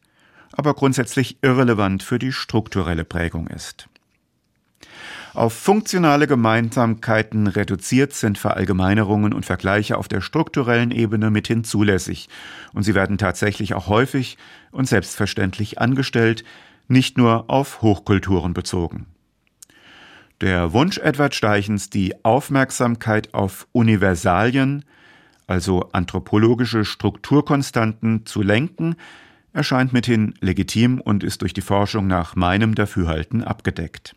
aber 0.53 0.75
grundsätzlich 0.75 1.39
irrelevant 1.41 2.03
für 2.03 2.19
die 2.19 2.33
strukturelle 2.33 3.07
Prägung 3.07 3.47
ist. 3.47 3.89
Auf 5.33 5.53
funktionale 5.53 6.27
Gemeinsamkeiten 6.27 7.47
reduziert 7.47 8.13
sind 8.13 8.37
Verallgemeinerungen 8.37 9.33
und 9.33 9.47
Vergleiche 9.47 9.97
auf 9.97 10.09
der 10.09 10.21
strukturellen 10.21 10.91
Ebene 10.91 11.31
mithin 11.31 11.63
zulässig, 11.63 12.29
und 12.73 12.83
sie 12.83 12.95
werden 12.95 13.17
tatsächlich 13.17 13.75
auch 13.75 13.87
häufig 13.87 14.39
und 14.73 14.89
selbstverständlich 14.89 15.81
angestellt, 15.81 16.43
nicht 16.89 17.17
nur 17.17 17.49
auf 17.49 17.81
Hochkulturen 17.81 18.55
bezogen. 18.55 19.07
Der 20.41 20.73
Wunsch 20.73 20.99
Edward 20.99 21.35
Steichens, 21.35 21.91
die 21.91 22.25
Aufmerksamkeit 22.25 23.33
auf 23.33 23.69
Universalien, 23.73 24.85
also 25.47 25.91
anthropologische 25.93 26.85
Strukturkonstanten, 26.85 28.27
zu 28.27 28.43
lenken, 28.43 28.97
erscheint 29.53 29.93
mithin 29.93 30.35
legitim 30.41 31.01
und 31.01 31.23
ist 31.23 31.43
durch 31.43 31.53
die 31.53 31.61
Forschung 31.61 32.07
nach 32.07 32.37
meinem 32.37 32.75
Dafürhalten 32.75 33.45
abgedeckt. 33.45 34.17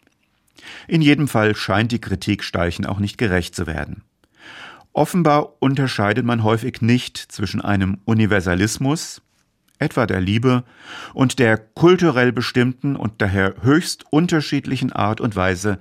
In 0.88 1.02
jedem 1.02 1.28
Fall 1.28 1.56
scheint 1.56 1.92
die 1.92 2.02
Kritik 2.02 2.44
Steichen 2.44 2.86
auch 2.86 3.00
nicht 3.00 3.18
gerecht 3.18 3.56
zu 3.56 3.68
werden. 3.68 4.04
Offenbar 4.94 5.62
unterscheidet 5.62 6.26
man 6.26 6.44
häufig 6.44 6.82
nicht 6.82 7.18
zwischen 7.18 7.62
einem 7.62 7.98
Universalismus, 8.06 9.22
etwa 9.80 10.06
der 10.06 10.22
Liebe, 10.22 10.64
und 11.14 11.40
der 11.40 11.58
kulturell 11.58 12.32
bestimmten 12.32 12.96
und 12.96 13.22
daher 13.22 13.56
höchst 13.62 14.06
unterschiedlichen 14.12 14.94
Art 14.94 15.20
und 15.20 15.36
Weise, 15.36 15.80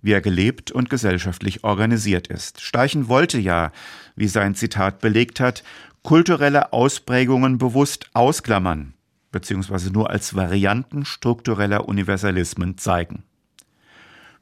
wie 0.00 0.12
er 0.12 0.20
gelebt 0.20 0.70
und 0.70 0.90
gesellschaftlich 0.90 1.64
organisiert 1.64 2.28
ist. 2.28 2.60
Steichen 2.60 3.08
wollte 3.08 3.38
ja, 3.38 3.72
wie 4.16 4.28
sein 4.28 4.54
Zitat 4.54 5.00
belegt 5.00 5.40
hat, 5.40 5.62
kulturelle 6.02 6.72
Ausprägungen 6.72 7.58
bewusst 7.58 8.10
ausklammern, 8.12 8.94
beziehungsweise 9.30 9.92
nur 9.92 10.10
als 10.10 10.34
Varianten 10.34 11.04
struktureller 11.04 11.88
Universalismen 11.88 12.78
zeigen. 12.78 13.24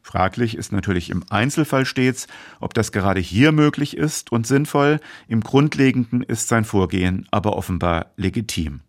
Fraglich 0.03 0.57
ist 0.57 0.73
natürlich 0.73 1.11
im 1.11 1.25
Einzelfall 1.31 1.85
stets, 1.85 2.27
ob 2.59 2.75
das 2.75 2.91
gerade 2.91 3.21
hier 3.21 3.53
möglich 3.53 3.97
ist 3.97 4.33
und 4.33 4.47
sinnvoll, 4.47 4.99
im 5.29 5.41
Grundlegenden 5.41 6.23
ist 6.23 6.49
sein 6.49 6.65
Vorgehen 6.65 7.29
aber 7.31 7.57
offenbar 7.57 8.07
legitim. 8.17 8.81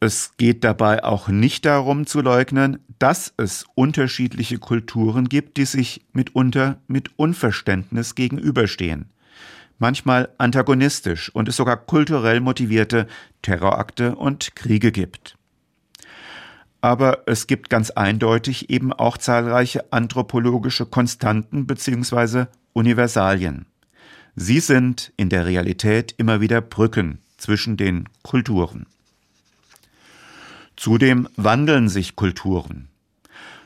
Es 0.00 0.32
geht 0.36 0.64
dabei 0.64 1.04
auch 1.04 1.28
nicht 1.28 1.64
darum 1.64 2.06
zu 2.06 2.20
leugnen, 2.22 2.80
dass 2.98 3.32
es 3.36 3.64
unterschiedliche 3.74 4.58
Kulturen 4.58 5.28
gibt, 5.28 5.56
die 5.56 5.64
sich 5.64 6.04
mitunter 6.12 6.80
mit 6.88 7.16
Unverständnis 7.18 8.16
gegenüberstehen, 8.16 9.10
manchmal 9.78 10.28
antagonistisch 10.38 11.32
und 11.34 11.48
es 11.48 11.56
sogar 11.56 11.76
kulturell 11.76 12.40
motivierte 12.40 13.06
Terrorakte 13.42 14.16
und 14.16 14.56
Kriege 14.56 14.92
gibt 14.92 15.38
aber 16.82 17.22
es 17.26 17.46
gibt 17.46 17.70
ganz 17.70 17.90
eindeutig 17.90 18.68
eben 18.68 18.92
auch 18.92 19.16
zahlreiche 19.16 19.92
anthropologische 19.92 20.84
Konstanten 20.84 21.66
bzw. 21.66 22.46
Universalien. 22.74 23.66
Sie 24.34 24.60
sind 24.60 25.12
in 25.16 25.28
der 25.28 25.46
Realität 25.46 26.14
immer 26.18 26.40
wieder 26.40 26.60
Brücken 26.60 27.20
zwischen 27.38 27.76
den 27.76 28.08
Kulturen. 28.22 28.86
Zudem 30.76 31.28
wandeln 31.36 31.88
sich 31.88 32.16
Kulturen. 32.16 32.88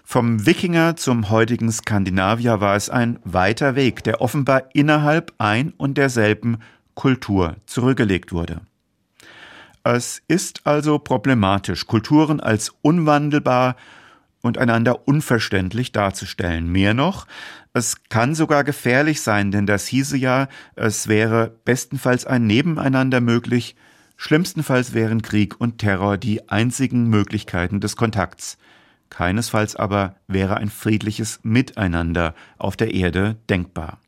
Vom 0.04 0.44
Wikinger 0.44 0.96
zum 0.96 1.30
heutigen 1.30 1.72
Skandinavier 1.72 2.60
war 2.60 2.76
es 2.76 2.90
ein 2.90 3.18
weiter 3.24 3.74
Weg, 3.76 4.04
der 4.04 4.20
offenbar 4.20 4.64
innerhalb 4.74 5.32
ein 5.38 5.72
und 5.76 5.96
derselben 5.98 6.58
Kultur 6.94 7.56
zurückgelegt 7.66 8.32
wurde. 8.32 8.60
Es 9.88 10.20
ist 10.26 10.66
also 10.66 10.98
problematisch, 10.98 11.86
Kulturen 11.86 12.40
als 12.40 12.74
unwandelbar 12.82 13.76
und 14.42 14.58
einander 14.58 15.06
unverständlich 15.06 15.92
darzustellen. 15.92 16.68
Mehr 16.72 16.92
noch, 16.92 17.28
es 17.72 18.02
kann 18.08 18.34
sogar 18.34 18.64
gefährlich 18.64 19.20
sein, 19.20 19.52
denn 19.52 19.64
das 19.64 19.86
hieße 19.86 20.16
ja, 20.16 20.48
es 20.74 21.06
wäre 21.06 21.54
bestenfalls 21.64 22.26
ein 22.26 22.48
Nebeneinander 22.48 23.20
möglich, 23.20 23.76
schlimmstenfalls 24.16 24.92
wären 24.92 25.22
Krieg 25.22 25.60
und 25.60 25.78
Terror 25.78 26.18
die 26.18 26.48
einzigen 26.48 27.08
Möglichkeiten 27.08 27.78
des 27.78 27.94
Kontakts. 27.94 28.58
Keinesfalls 29.08 29.76
aber 29.76 30.16
wäre 30.26 30.56
ein 30.56 30.70
friedliches 30.70 31.38
Miteinander 31.44 32.34
auf 32.58 32.76
der 32.76 32.92
Erde 32.92 33.36
denkbar. 33.48 34.00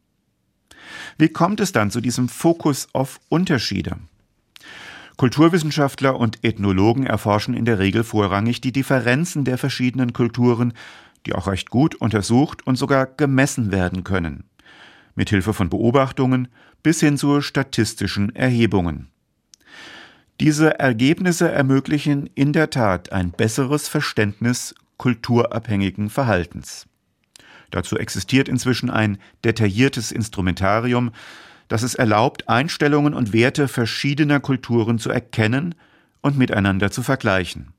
Wie 1.19 1.29
kommt 1.29 1.61
es 1.61 1.71
dann 1.71 1.93
zu 1.93 2.01
diesem 2.01 2.29
Fokus 2.29 2.89
auf 2.95 3.21
Unterschiede? 3.29 3.97
Kulturwissenschaftler 5.19 6.17
und 6.17 6.45
Ethnologen 6.45 7.05
erforschen 7.05 7.53
in 7.53 7.65
der 7.65 7.81
Regel 7.81 8.05
vorrangig 8.05 8.61
die 8.61 8.71
Differenzen 8.71 9.45
der 9.45 9.59
verschiedenen 9.59 10.13
Kulturen, 10.13 10.73
die 11.27 11.35
auch 11.35 11.49
recht 11.49 11.71
gut 11.71 11.97
untersucht 11.97 12.65
und 12.65 12.77
sogar 12.77 13.07
gemessen 13.07 13.73
werden 13.73 14.05
können, 14.05 14.45
mithilfe 15.17 15.53
von 15.53 15.69
Beobachtungen 15.69 16.47
bis 16.85 17.01
hin 17.01 17.19
zu 17.19 17.41
statistischen 17.41 18.35
Erhebungen. 18.37 19.09
Diese 20.39 20.79
Ergebnisse 20.79 21.51
ermöglichen 21.51 22.31
in 22.37 22.53
der 22.53 22.71
Tat 22.71 23.11
ein 23.11 23.33
besseres 23.33 23.89
Verständnis 23.89 24.73
kulturabhängigen 24.99 26.11
Verhaltens. 26.11 26.87
Dazu 27.73 27.99
existiert 27.99 28.49
inzwischen 28.49 28.89
ein 28.89 29.19
detailliertes 29.45 30.13
Instrumentarium, 30.13 31.11
das 31.69 31.83
es 31.83 31.95
erlaubt, 31.95 32.49
Einstellungen 32.49 33.15
und 33.15 33.33
Werte 33.33 33.69
verschiedener 33.69 34.41
Kulturen 34.41 34.99
zu 34.99 35.11
erkennen 35.11 35.75
und 36.21 36.37
miteinander 36.37 36.91
zu 36.91 37.03
vergleichen. 37.03 37.73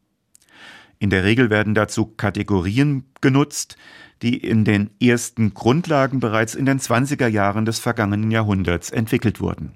In 1.00 1.10
der 1.10 1.24
Regel 1.24 1.50
werden 1.50 1.75
dazu 1.75 2.05
Kategorien 2.05 3.05
genutzt, 3.22 3.77
die 4.22 4.38
in 4.38 4.65
den 4.65 4.89
ersten 5.01 5.53
Grundlagen 5.53 6.19
bereits 6.19 6.55
in 6.55 6.65
den 6.65 6.79
20er 6.79 7.27
Jahren 7.27 7.65
des 7.65 7.79
vergangenen 7.79 8.31
Jahrhunderts 8.31 8.89
entwickelt 8.91 9.39
wurden. 9.39 9.74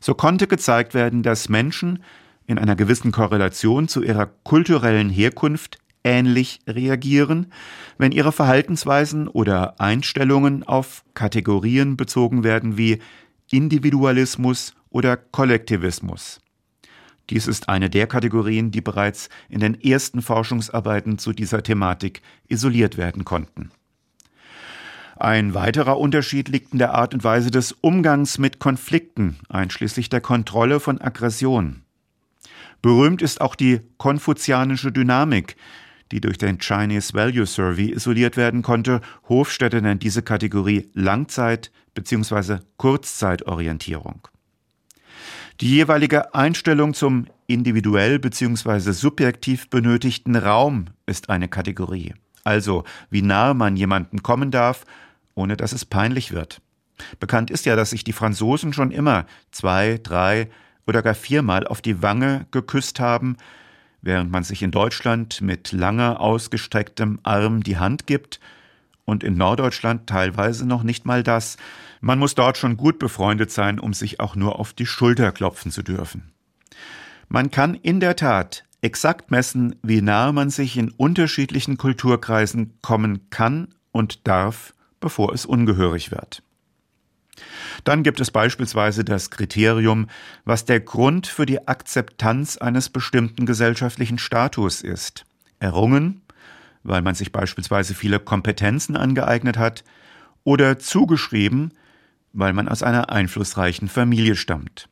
So 0.00 0.14
konnte 0.14 0.46
gezeigt 0.46 0.94
werden, 0.94 1.22
dass 1.22 1.48
Menschen 1.48 2.02
in 2.46 2.58
einer 2.58 2.76
gewissen 2.76 3.12
Korrelation 3.12 3.88
zu 3.88 4.02
ihrer 4.02 4.26
kulturellen 4.26 5.10
Herkunft 5.10 5.78
ähnlich 6.04 6.60
reagieren, 6.66 7.52
wenn 7.98 8.12
ihre 8.12 8.32
Verhaltensweisen 8.32 9.28
oder 9.28 9.80
Einstellungen 9.80 10.62
auf 10.62 11.04
Kategorien 11.14 11.96
bezogen 11.96 12.44
werden 12.44 12.76
wie 12.76 13.00
Individualismus 13.50 14.74
oder 14.90 15.16
Kollektivismus. 15.16 16.40
Dies 17.30 17.46
ist 17.46 17.68
eine 17.68 17.88
der 17.88 18.06
Kategorien, 18.06 18.70
die 18.70 18.80
bereits 18.80 19.28
in 19.48 19.60
den 19.60 19.80
ersten 19.80 20.22
Forschungsarbeiten 20.22 21.18
zu 21.18 21.32
dieser 21.32 21.62
Thematik 21.62 22.20
isoliert 22.48 22.96
werden 22.96 23.24
konnten. 23.24 23.70
Ein 25.16 25.54
weiterer 25.54 25.98
Unterschied 25.98 26.48
liegt 26.48 26.72
in 26.72 26.78
der 26.78 26.94
Art 26.94 27.14
und 27.14 27.22
Weise 27.22 27.50
des 27.50 27.72
Umgangs 27.72 28.38
mit 28.38 28.58
Konflikten, 28.58 29.38
einschließlich 29.48 30.08
der 30.08 30.20
Kontrolle 30.20 30.80
von 30.80 31.00
Aggression. 31.00 31.82
Berühmt 32.80 33.22
ist 33.22 33.40
auch 33.40 33.54
die 33.54 33.80
konfuzianische 33.98 34.90
Dynamik, 34.90 35.56
die 36.12 36.20
durch 36.20 36.38
den 36.38 36.58
Chinese 36.58 37.14
Value 37.14 37.46
Survey 37.46 37.92
isoliert 37.92 38.36
werden 38.36 38.62
konnte. 38.62 39.00
Hofstede 39.28 39.82
nennt 39.82 40.02
diese 40.02 40.22
Kategorie 40.22 40.90
Langzeit- 40.94 41.72
bzw. 41.94 42.58
Kurzzeitorientierung. 42.76 44.28
Die 45.60 45.70
jeweilige 45.70 46.34
Einstellung 46.34 46.94
zum 46.94 47.26
individuell 47.46 48.18
bzw. 48.18 48.92
subjektiv 48.92 49.68
benötigten 49.70 50.36
Raum 50.36 50.86
ist 51.06 51.30
eine 51.30 51.48
Kategorie. 51.48 52.14
Also, 52.44 52.84
wie 53.10 53.22
nahe 53.22 53.54
man 53.54 53.76
jemanden 53.76 54.22
kommen 54.22 54.50
darf, 54.50 54.84
ohne 55.34 55.56
dass 55.56 55.72
es 55.72 55.84
peinlich 55.84 56.32
wird. 56.32 56.60
Bekannt 57.20 57.50
ist 57.50 57.64
ja, 57.64 57.76
dass 57.76 57.90
sich 57.90 58.04
die 58.04 58.12
Franzosen 58.12 58.72
schon 58.72 58.90
immer 58.90 59.26
zwei, 59.50 59.98
drei 60.02 60.48
oder 60.86 61.02
gar 61.02 61.14
viermal 61.14 61.66
auf 61.66 61.80
die 61.80 62.02
Wange 62.02 62.46
geküsst 62.50 63.00
haben, 63.00 63.36
während 64.02 64.30
man 64.30 64.44
sich 64.44 64.62
in 64.62 64.70
Deutschland 64.72 65.40
mit 65.40 65.72
langer 65.72 66.20
ausgestrecktem 66.20 67.20
Arm 67.22 67.62
die 67.62 67.78
Hand 67.78 68.06
gibt 68.06 68.40
und 69.04 69.24
in 69.24 69.36
Norddeutschland 69.36 70.08
teilweise 70.08 70.66
noch 70.66 70.82
nicht 70.82 71.06
mal 71.06 71.22
das. 71.22 71.56
Man 72.00 72.18
muss 72.18 72.34
dort 72.34 72.58
schon 72.58 72.76
gut 72.76 72.98
befreundet 72.98 73.50
sein, 73.50 73.78
um 73.78 73.94
sich 73.94 74.20
auch 74.20 74.36
nur 74.36 74.58
auf 74.58 74.72
die 74.72 74.86
Schulter 74.86 75.32
klopfen 75.32 75.70
zu 75.70 75.82
dürfen. 75.82 76.32
Man 77.28 77.50
kann 77.50 77.74
in 77.74 78.00
der 78.00 78.16
Tat 78.16 78.64
exakt 78.82 79.30
messen, 79.30 79.76
wie 79.82 80.02
nahe 80.02 80.32
man 80.32 80.50
sich 80.50 80.76
in 80.76 80.90
unterschiedlichen 80.90 81.78
Kulturkreisen 81.78 82.74
kommen 82.82 83.30
kann 83.30 83.68
und 83.92 84.26
darf, 84.26 84.74
bevor 85.00 85.32
es 85.32 85.46
ungehörig 85.46 86.10
wird. 86.10 86.42
Dann 87.84 88.02
gibt 88.02 88.20
es 88.20 88.30
beispielsweise 88.30 89.04
das 89.04 89.30
Kriterium, 89.30 90.08
was 90.44 90.64
der 90.64 90.80
Grund 90.80 91.26
für 91.26 91.46
die 91.46 91.66
Akzeptanz 91.66 92.56
eines 92.56 92.88
bestimmten 92.88 93.46
gesellschaftlichen 93.46 94.18
Status 94.18 94.82
ist. 94.82 95.24
Errungen, 95.58 96.22
weil 96.82 97.02
man 97.02 97.14
sich 97.14 97.32
beispielsweise 97.32 97.94
viele 97.94 98.18
Kompetenzen 98.18 98.96
angeeignet 98.96 99.56
hat, 99.56 99.84
oder 100.44 100.78
zugeschrieben, 100.78 101.72
weil 102.32 102.52
man 102.52 102.68
aus 102.68 102.82
einer 102.82 103.10
einflussreichen 103.10 103.88
Familie 103.88 104.36
stammt. 104.36 104.88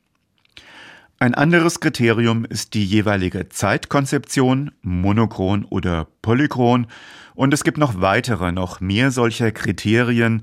Ein 1.18 1.34
anderes 1.34 1.80
Kriterium 1.80 2.46
ist 2.46 2.72
die 2.72 2.84
jeweilige 2.84 3.48
Zeitkonzeption, 3.48 4.70
monochron 4.80 5.64
oder 5.64 6.06
polychron, 6.22 6.86
und 7.34 7.52
es 7.52 7.64
gibt 7.64 7.78
noch 7.78 8.00
weitere, 8.00 8.52
noch 8.52 8.80
mehr 8.80 9.10
solcher 9.10 9.52
Kriterien, 9.52 10.42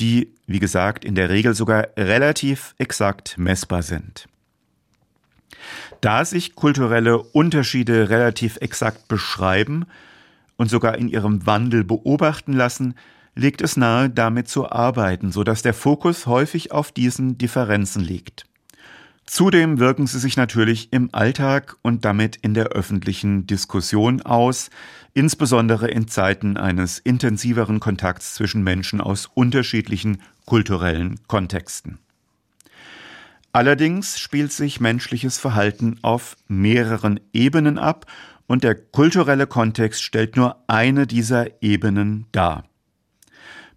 die, 0.00 0.34
wie 0.46 0.58
gesagt, 0.58 1.04
in 1.04 1.14
der 1.14 1.30
Regel 1.30 1.54
sogar 1.54 1.88
relativ 1.96 2.74
exakt 2.78 3.36
messbar 3.38 3.82
sind. 3.82 4.28
Da 6.00 6.24
sich 6.24 6.54
kulturelle 6.54 7.18
Unterschiede 7.18 8.08
relativ 8.08 8.58
exakt 8.60 9.08
beschreiben 9.08 9.86
und 10.56 10.70
sogar 10.70 10.96
in 10.96 11.08
ihrem 11.08 11.46
Wandel 11.46 11.84
beobachten 11.84 12.52
lassen, 12.52 12.94
liegt 13.34 13.62
es 13.62 13.76
nahe, 13.76 14.10
damit 14.10 14.48
zu 14.48 14.70
arbeiten, 14.70 15.32
so 15.32 15.44
dass 15.44 15.62
der 15.62 15.74
Fokus 15.74 16.26
häufig 16.26 16.72
auf 16.72 16.92
diesen 16.92 17.38
Differenzen 17.38 18.02
liegt. 18.02 18.47
Zudem 19.30 19.78
wirken 19.78 20.06
sie 20.06 20.18
sich 20.18 20.38
natürlich 20.38 20.90
im 20.90 21.10
Alltag 21.12 21.76
und 21.82 22.06
damit 22.06 22.36
in 22.36 22.54
der 22.54 22.68
öffentlichen 22.68 23.46
Diskussion 23.46 24.22
aus, 24.22 24.70
insbesondere 25.12 25.86
in 25.88 26.08
Zeiten 26.08 26.56
eines 26.56 26.98
intensiveren 26.98 27.78
Kontakts 27.78 28.32
zwischen 28.32 28.62
Menschen 28.62 29.02
aus 29.02 29.26
unterschiedlichen 29.26 30.22
kulturellen 30.46 31.20
Kontexten. 31.26 31.98
Allerdings 33.52 34.18
spielt 34.18 34.50
sich 34.50 34.80
menschliches 34.80 35.36
Verhalten 35.36 35.98
auf 36.00 36.38
mehreren 36.48 37.20
Ebenen 37.34 37.76
ab 37.76 38.06
und 38.46 38.64
der 38.64 38.76
kulturelle 38.76 39.46
Kontext 39.46 40.02
stellt 40.02 40.38
nur 40.38 40.56
eine 40.68 41.06
dieser 41.06 41.62
Ebenen 41.62 42.24
dar. 42.32 42.64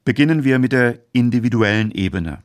Beginnen 0.05 0.45
wir 0.45 0.59
mit 0.59 0.71
der 0.71 0.99
individuellen 1.11 1.91
Ebene. 1.91 2.41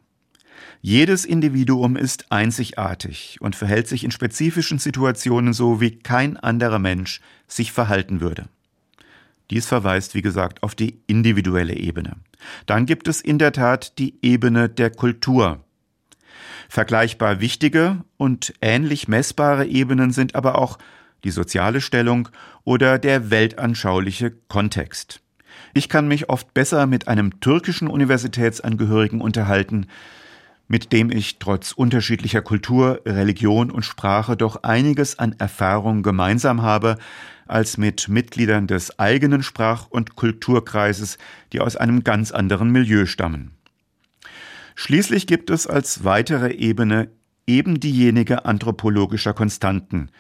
Jedes 0.89 1.25
Individuum 1.25 1.97
ist 1.97 2.31
einzigartig 2.31 3.39
und 3.41 3.57
verhält 3.57 3.89
sich 3.89 4.05
in 4.05 4.13
spezifischen 4.13 4.79
Situationen 4.79 5.53
so, 5.53 5.81
wie 5.81 5.99
kein 5.99 6.37
anderer 6.37 6.79
Mensch 6.79 7.21
sich 7.49 7.73
verhalten 7.73 8.21
würde. 8.21 8.45
Dies 9.51 9.67
verweist, 9.67 10.15
wie 10.15 10.23
gesagt, 10.23 10.63
auf 10.63 10.77
die 10.77 11.01
individuelle 11.09 11.75
Ebene. 11.75 12.13
Dann 12.67 12.87
gibt 12.87 13.09
es 13.09 13.21
in 13.21 13.41
der 13.41 13.51
Tat 13.51 13.99
die 13.99 14.15
Ebene 14.23 14.69
der 14.69 14.91
Kultur. 14.91 15.65
Vergleichbar 16.69 17.41
wichtige 17.41 18.05
und 18.17 18.55
ähnlich 18.61 19.09
messbare 19.09 19.67
Ebenen 19.67 20.13
sind 20.13 20.37
aber 20.37 20.57
auch 20.57 20.79
die 21.25 21.33
soziale 21.33 21.81
Stellung 21.81 22.29
oder 22.63 23.01
der 23.01 23.33
weltanschauliche 23.33 24.31
Kontext. 24.47 25.21
Ich 25.75 25.89
kann 25.89 26.07
mich 26.07 26.31
oft 26.31 26.55
besser 26.55 26.87
mit 26.87 27.09
einem 27.09 27.41
türkischen 27.41 27.89
Universitätsangehörigen 27.89 29.21
unterhalten, 29.21 29.89
mit 30.69 30.93
dem 30.93 31.11
ich 31.11 31.39
trotz 31.39 31.73
unterschiedlicher 31.73 32.43
Kultur, 32.43 33.03
Religion 33.07 33.71
und 33.71 33.85
Sprache 33.85 34.37
doch 34.37 34.63
einiges 34.63 35.19
an 35.19 35.35
Erfahrung 35.39 36.03
gemeinsam 36.03 36.63
habe, 36.63 36.97
als 37.47 37.79
mit 37.79 38.09
Mitgliedern 38.09 38.67
des 38.67 38.99
eigenen 38.99 39.43
Sprach- 39.43 39.87
und 39.89 40.17
Kulturkreises, 40.17 41.19
die 41.53 41.61
aus 41.61 41.77
einem 41.77 42.03
ganz 42.03 42.33
anderen 42.33 42.71
Milieu 42.71 43.07
stammen. 43.07 43.53
Schließlich 44.75 45.27
gibt 45.27 45.51
es 45.51 45.67
als 45.67 46.05
weitere 46.05 46.53
Ebene 46.53 47.09
eben 47.47 47.81
diejenige 47.81 48.45
anthropologischer 48.45 49.33
Konstanten, 49.33 50.11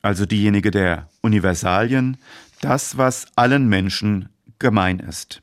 also 0.00 0.24
diejenige 0.24 0.70
der 0.70 1.08
Universalien, 1.20 2.16
das, 2.60 2.96
was 2.96 3.26
allen 3.36 3.68
Menschen 3.68 4.28
gemein 4.58 5.00
ist. 5.00 5.42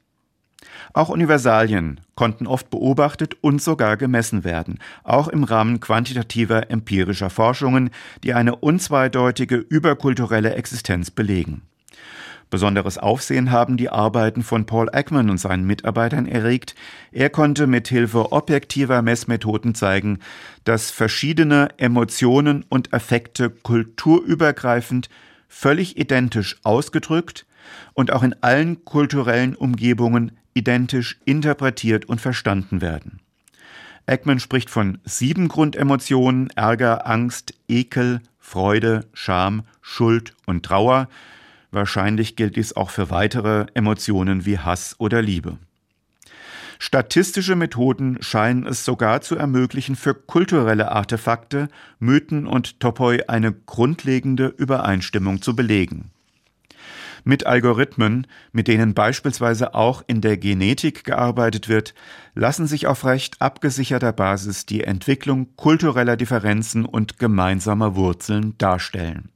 Auch 0.93 1.10
Universalien 1.10 1.99
konnten 2.15 2.47
oft 2.47 2.69
beobachtet 2.69 3.36
und 3.41 3.62
sogar 3.62 3.97
gemessen 3.97 4.43
werden, 4.43 4.80
auch 5.04 5.28
im 5.28 5.43
Rahmen 5.43 5.80
quantitativer 5.80 6.69
empirischer 6.71 7.30
Forschungen, 7.30 7.89
die 8.23 8.34
eine 8.34 8.56
unzweideutige 8.56 9.58
überkulturelle 9.58 10.56
Existenz 10.56 11.12
belegen. 11.12 11.62
Besonderes 12.49 12.97
Aufsehen 12.97 13.51
haben 13.51 13.75
die 13.75 13.89
Arbeiten 13.89 14.43
von 14.43 14.65
Paul 14.65 14.88
Ekman 14.93 15.30
und 15.30 15.39
seinen 15.39 15.65
Mitarbeitern 15.65 16.28
erregt. 16.28 16.75
Er 17.12 17.30
konnte 17.30 17.65
mit 17.65 17.88
Hilfe 17.88 18.32
objektiver 18.32 19.01
Messmethoden 19.01 19.73
zeigen, 19.73 20.19
dass 20.63 20.91
verschiedene 20.91 21.69
Emotionen 21.78 22.63
und 22.69 22.93
Affekte 22.93 23.49
kulturübergreifend 23.49 25.10
völlig 25.49 25.97
identisch 25.97 26.58
ausgedrückt 26.63 27.45
und 27.93 28.12
auch 28.12 28.23
in 28.23 28.36
allen 28.41 28.86
kulturellen 28.86 29.56
Umgebungen 29.56 30.32
identisch 30.56 31.20
interpretiert 31.26 32.06
und 32.06 32.20
verstanden 32.20 32.82
werden. 32.82 33.20
Ekman 34.08 34.39
spricht 34.39 34.72
von 34.72 34.98
sieben 35.04 35.48
Grundemotionen 35.48 36.50
Ärger, 36.56 37.06
Angst, 37.06 37.54
Ekel, 37.68 38.22
Freude, 38.39 39.06
Scham, 39.13 39.63
Schuld 39.82 40.34
und 40.48 40.65
Trauer, 40.65 41.08
Wahrscheinlich 41.76 42.38
gilt 42.38 42.56
dies 42.56 42.74
auch 42.78 42.89
für 42.89 43.10
weitere 43.10 43.65
Emotionen 43.74 44.46
wie 44.46 44.58
Hass 44.58 44.96
oder 44.98 45.22
Liebe. 45.22 45.58
Statistische 46.80 47.58
Methoden 47.58 48.18
scheinen 48.22 48.65
es 48.65 48.86
sogar 48.86 49.20
zu 49.20 49.36
ermöglichen, 49.36 49.98
für 49.98 50.13
kulturelle 50.13 50.94
Artefakte, 50.94 51.68
Mythen 52.00 52.48
und 52.48 52.80
Topoi 52.80 53.26
eine 53.28 53.52
grundlegende 53.52 54.48
Übereinstimmung 54.48 55.41
zu 55.41 55.54
belegen. 55.54 56.12
Mit 57.25 57.45
Algorithmen, 57.45 58.27
mit 58.53 58.69
denen 58.69 58.93
beispielsweise 58.93 59.75
auch 59.75 60.03
in 60.07 60.21
der 60.21 60.38
Genetik 60.38 61.03
gearbeitet 61.03 61.67
wird, 61.67 61.93
lassen 62.35 62.67
sich 62.67 62.88
auf 62.88 63.03
recht 63.03 63.41
abgesicherter 63.41 64.13
Basis 64.13 64.65
die 64.65 64.85
Entwicklung 64.85 65.47
kultureller 65.57 66.15
Differenzen 66.15 66.85
und 66.85 67.19
gemeinsamer 67.19 67.95
Wurzeln 67.95 68.57
darstellen 68.57 69.29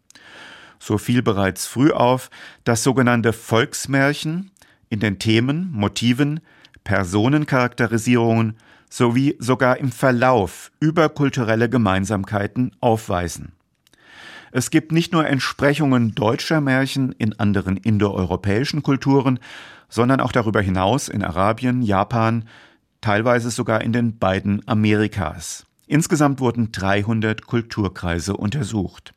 so 0.79 0.97
fiel 0.97 1.21
bereits 1.21 1.67
früh 1.67 1.91
auf, 1.91 2.29
dass 2.63 2.83
sogenannte 2.83 3.33
Volksmärchen 3.33 4.51
in 4.89 4.99
den 4.99 5.19
Themen, 5.19 5.69
Motiven, 5.71 6.39
Personencharakterisierungen 6.83 8.57
sowie 8.89 9.35
sogar 9.39 9.77
im 9.77 9.91
Verlauf 9.91 10.71
überkulturelle 10.79 11.69
Gemeinsamkeiten 11.69 12.71
aufweisen. 12.79 13.51
Es 14.51 14.71
gibt 14.71 14.91
nicht 14.91 15.13
nur 15.13 15.27
Entsprechungen 15.27 16.15
deutscher 16.15 16.61
Märchen 16.61 17.11
in 17.13 17.39
anderen 17.39 17.77
indoeuropäischen 17.77 18.83
Kulturen, 18.83 19.39
sondern 19.89 20.21
auch 20.21 20.31
darüber 20.31 20.61
hinaus 20.61 21.07
in 21.07 21.23
Arabien, 21.23 21.81
Japan, 21.81 22.45
teilweise 23.01 23.49
sogar 23.49 23.81
in 23.81 23.93
den 23.93 24.17
beiden 24.17 24.67
Amerikas. 24.67 25.65
Insgesamt 25.87 26.39
wurden 26.39 26.71
300 26.71 27.45
Kulturkreise 27.45 28.35
untersucht. 28.37 29.13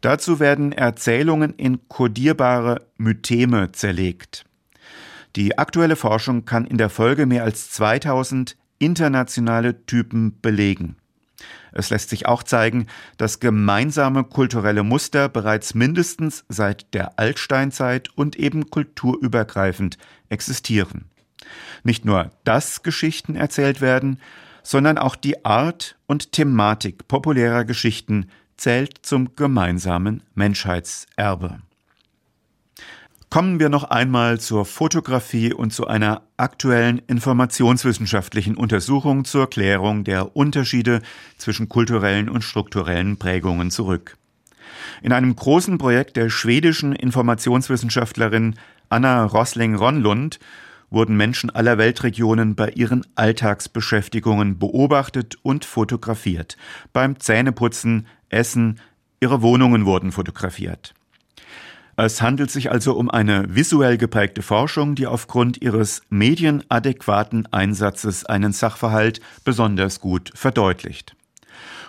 Dazu 0.00 0.40
werden 0.40 0.72
Erzählungen 0.72 1.54
in 1.54 1.88
kodierbare 1.88 2.86
Mytheme 2.96 3.72
zerlegt. 3.72 4.44
Die 5.36 5.56
aktuelle 5.56 5.96
Forschung 5.96 6.44
kann 6.44 6.66
in 6.66 6.76
der 6.76 6.90
Folge 6.90 7.24
mehr 7.24 7.44
als 7.44 7.70
2000 7.70 8.56
internationale 8.78 9.86
Typen 9.86 10.40
belegen. 10.42 10.96
Es 11.72 11.90
lässt 11.90 12.10
sich 12.10 12.26
auch 12.26 12.42
zeigen, 12.42 12.86
dass 13.16 13.40
gemeinsame 13.40 14.24
kulturelle 14.24 14.82
Muster 14.82 15.28
bereits 15.28 15.74
mindestens 15.74 16.44
seit 16.48 16.92
der 16.94 17.18
Altsteinzeit 17.18 18.10
und 18.16 18.36
eben 18.36 18.70
kulturübergreifend 18.70 19.98
existieren. 20.28 21.06
Nicht 21.82 22.04
nur, 22.04 22.30
dass 22.44 22.82
Geschichten 22.82 23.34
erzählt 23.34 23.80
werden, 23.80 24.20
sondern 24.62 24.98
auch 24.98 25.16
die 25.16 25.44
Art 25.44 25.96
und 26.06 26.32
Thematik 26.32 27.08
populärer 27.08 27.64
Geschichten 27.64 28.28
zählt 28.56 28.98
zum 29.02 29.34
gemeinsamen 29.34 30.22
Menschheitserbe. 30.34 31.58
Kommen 33.32 33.58
wir 33.58 33.70
noch 33.70 33.84
einmal 33.84 34.40
zur 34.40 34.66
Fotografie 34.66 35.54
und 35.54 35.72
zu 35.72 35.86
einer 35.86 36.20
aktuellen 36.36 36.98
informationswissenschaftlichen 37.06 38.58
Untersuchung 38.58 39.24
zur 39.24 39.48
Klärung 39.48 40.04
der 40.04 40.36
Unterschiede 40.36 41.00
zwischen 41.38 41.70
kulturellen 41.70 42.28
und 42.28 42.44
strukturellen 42.44 43.16
Prägungen 43.16 43.70
zurück. 43.70 44.18
In 45.00 45.14
einem 45.14 45.34
großen 45.34 45.78
Projekt 45.78 46.18
der 46.18 46.28
schwedischen 46.28 46.92
Informationswissenschaftlerin 46.94 48.56
Anna 48.90 49.24
Rosling-Ronlund 49.24 50.38
wurden 50.90 51.16
Menschen 51.16 51.48
aller 51.48 51.78
Weltregionen 51.78 52.54
bei 52.54 52.68
ihren 52.68 53.02
Alltagsbeschäftigungen 53.14 54.58
beobachtet 54.58 55.38
und 55.42 55.64
fotografiert. 55.64 56.58
Beim 56.92 57.18
Zähneputzen, 57.18 58.06
Essen, 58.28 58.78
ihre 59.22 59.40
Wohnungen 59.40 59.86
wurden 59.86 60.12
fotografiert. 60.12 60.92
Es 62.04 62.20
handelt 62.20 62.50
sich 62.50 62.68
also 62.68 62.94
um 62.94 63.08
eine 63.08 63.54
visuell 63.54 63.96
geprägte 63.96 64.42
Forschung, 64.42 64.96
die 64.96 65.06
aufgrund 65.06 65.62
ihres 65.62 66.02
medienadäquaten 66.10 67.46
Einsatzes 67.52 68.26
einen 68.26 68.52
Sachverhalt 68.52 69.20
besonders 69.44 70.00
gut 70.00 70.32
verdeutlicht. 70.34 71.14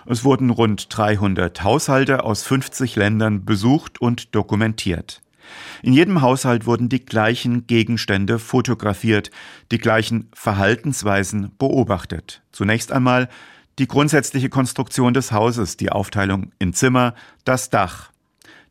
Es 0.06 0.22
wurden 0.22 0.50
rund 0.50 0.86
300 0.96 1.64
Haushalte 1.64 2.22
aus 2.22 2.44
50 2.44 2.94
Ländern 2.94 3.44
besucht 3.44 4.00
und 4.00 4.36
dokumentiert. 4.36 5.20
In 5.82 5.92
jedem 5.92 6.20
Haushalt 6.22 6.64
wurden 6.64 6.88
die 6.88 7.04
gleichen 7.04 7.66
Gegenstände 7.66 8.38
fotografiert, 8.38 9.32
die 9.72 9.78
gleichen 9.78 10.28
Verhaltensweisen 10.32 11.50
beobachtet. 11.58 12.40
Zunächst 12.52 12.92
einmal 12.92 13.28
die 13.80 13.88
grundsätzliche 13.88 14.48
Konstruktion 14.48 15.12
des 15.12 15.32
Hauses, 15.32 15.76
die 15.76 15.90
Aufteilung 15.90 16.52
in 16.60 16.72
Zimmer, 16.72 17.14
das 17.44 17.68
Dach, 17.68 18.13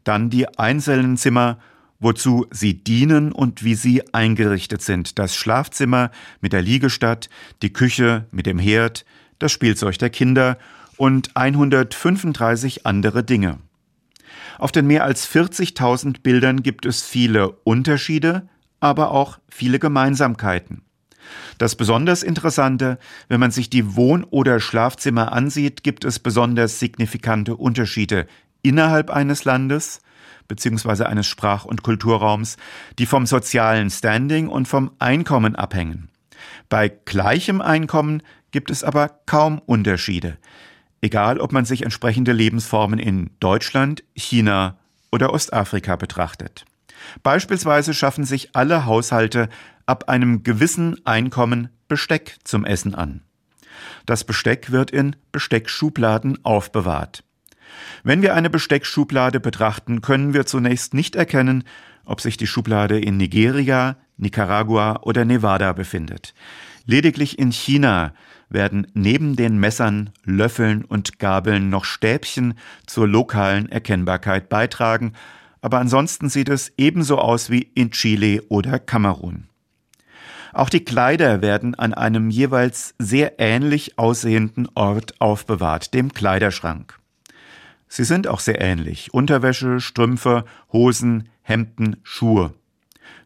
dann 0.04 0.30
die 0.30 0.48
einzelnen 0.58 1.18
Zimmer, 1.18 1.60
wozu 2.00 2.46
sie 2.52 2.84
dienen 2.84 3.32
und 3.32 3.64
wie 3.64 3.76
sie 3.76 4.14
eingerichtet 4.14 4.82
sind, 4.82 5.18
das 5.20 5.36
Schlafzimmer 5.36 6.12
mit 6.42 6.54
der 6.54 6.62
Liegestatt, 6.62 7.30
die 7.62 7.72
Küche 7.72 8.26
mit 8.32 8.46
dem 8.46 8.60
Herd, 8.60 9.06
das 9.40 9.52
Spielzeug 9.52 9.98
der 9.98 10.10
Kinder 10.10 10.58
und 10.98 11.36
135 11.36 12.86
andere 12.86 13.24
Dinge. 13.24 13.60
Auf 14.60 14.72
den 14.72 14.88
mehr 14.88 15.04
als 15.04 15.28
40.000 15.30 16.22
Bildern 16.22 16.64
gibt 16.64 16.86
es 16.86 17.04
viele 17.04 17.52
Unterschiede, 17.64 18.48
aber 18.80 19.12
auch 19.12 19.40
viele 19.50 19.80
Gemeinsamkeiten. 19.80 20.84
Das 21.58 21.76
besonders 21.76 22.24
Interessante, 22.24 23.00
wenn 23.30 23.40
man 23.40 23.52
sich 23.52 23.70
die 23.70 23.96
Wohn- 23.96 24.26
oder 24.26 24.60
Schlafzimmer 24.60 25.32
ansieht, 25.32 25.84
gibt 25.84 26.04
es 26.06 26.20
besonders 26.20 26.80
signifikante 26.80 27.56
Unterschiede 27.56 28.28
innerhalb 28.64 29.12
eines 29.12 29.46
Landes 29.46 30.02
bzw. 30.48 31.04
eines 31.04 31.28
Sprach- 31.28 31.66
und 31.66 31.84
Kulturraums, 31.84 32.58
die 32.98 33.06
vom 33.06 33.26
sozialen 33.26 33.90
Standing 33.90 34.48
und 34.48 34.68
vom 34.68 34.92
Einkommen 35.00 35.56
abhängen. 35.56 36.10
Bei 36.70 36.90
gleichem 36.90 37.62
Einkommen 37.62 38.24
gibt 38.52 38.72
es 38.72 38.84
aber 38.84 39.10
kaum 39.26 39.60
Unterschiede, 39.60 40.38
egal 41.02 41.40
ob 41.40 41.52
man 41.52 41.66
sich 41.66 41.84
entsprechende 41.84 42.32
Lebensformen 42.32 43.00
in 43.00 43.30
Deutschland, 43.40 44.04
China 44.16 44.78
oder 45.12 45.34
Ostafrika 45.34 45.96
betrachtet. 45.96 46.66
Beispielsweise 47.22 47.94
schaffen 47.94 48.26
sich 48.26 48.56
alle 48.56 48.86
Haushalte 48.86 49.50
ab 49.86 50.10
einem 50.10 50.44
gewissen 50.44 51.06
Einkommen 51.06 51.70
Besteck 51.88 52.38
zum 52.44 52.66
Essen 52.66 52.96
an. 52.96 53.22
Das 54.06 54.24
Besteck 54.24 54.72
wird 54.72 54.92
in 54.92 55.16
Besteckschubladen 55.32 56.44
aufbewahrt. 56.44 57.24
Wenn 58.04 58.22
wir 58.22 58.34
eine 58.36 58.50
Besteckschublade 58.50 59.40
betrachten, 59.40 60.02
können 60.02 60.34
wir 60.34 60.46
zunächst 60.46 60.94
nicht 60.94 61.16
erkennen, 61.16 61.64
ob 62.06 62.22
sich 62.22 62.38
die 62.38 62.48
Schublade 62.48 63.00
in 63.00 63.18
Nigeria, 63.18 63.98
Nicaragua 64.18 65.00
oder 65.04 65.26
Nevada 65.26 65.74
befindet. 65.74 66.34
Lediglich 66.86 67.40
in 67.40 67.52
China 67.52 68.14
werden 68.50 68.88
neben 68.94 69.36
den 69.36 69.58
Messern, 69.58 70.12
Löffeln 70.24 70.84
und 70.86 71.20
Gabeln 71.20 71.70
noch 71.70 71.86
Stäbchen 71.86 72.56
zur 72.86 73.08
lokalen 73.08 73.70
Erkennbarkeit 73.70 74.50
beitragen, 74.50 75.14
aber 75.62 75.80
ansonsten 75.80 76.30
sieht 76.30 76.50
es 76.50 76.74
ebenso 76.78 77.18
aus 77.18 77.50
wie 77.50 77.62
in 77.74 77.92
Chile 77.92 78.44
oder 78.50 78.80
Kamerun. 78.80 79.48
Auch 80.52 80.70
die 80.70 80.86
Kleider 80.86 81.42
werden 81.42 81.74
an 81.74 81.96
einem 81.96 82.30
jeweils 82.30 82.94
sehr 83.00 83.40
ähnlich 83.40 83.98
aussehenden 83.98 84.68
Ort 84.76 85.20
aufbewahrt, 85.20 85.94
dem 85.96 86.14
Kleiderschrank. 86.14 87.00
Sie 87.96 88.06
sind 88.06 88.28
auch 88.28 88.40
sehr 88.40 88.60
ähnlich. 88.60 89.14
Unterwäsche, 89.14 89.80
Strümpfe, 89.80 90.46
Hosen, 90.72 91.30
Hemden, 91.44 91.98
Schuhe. 92.02 92.56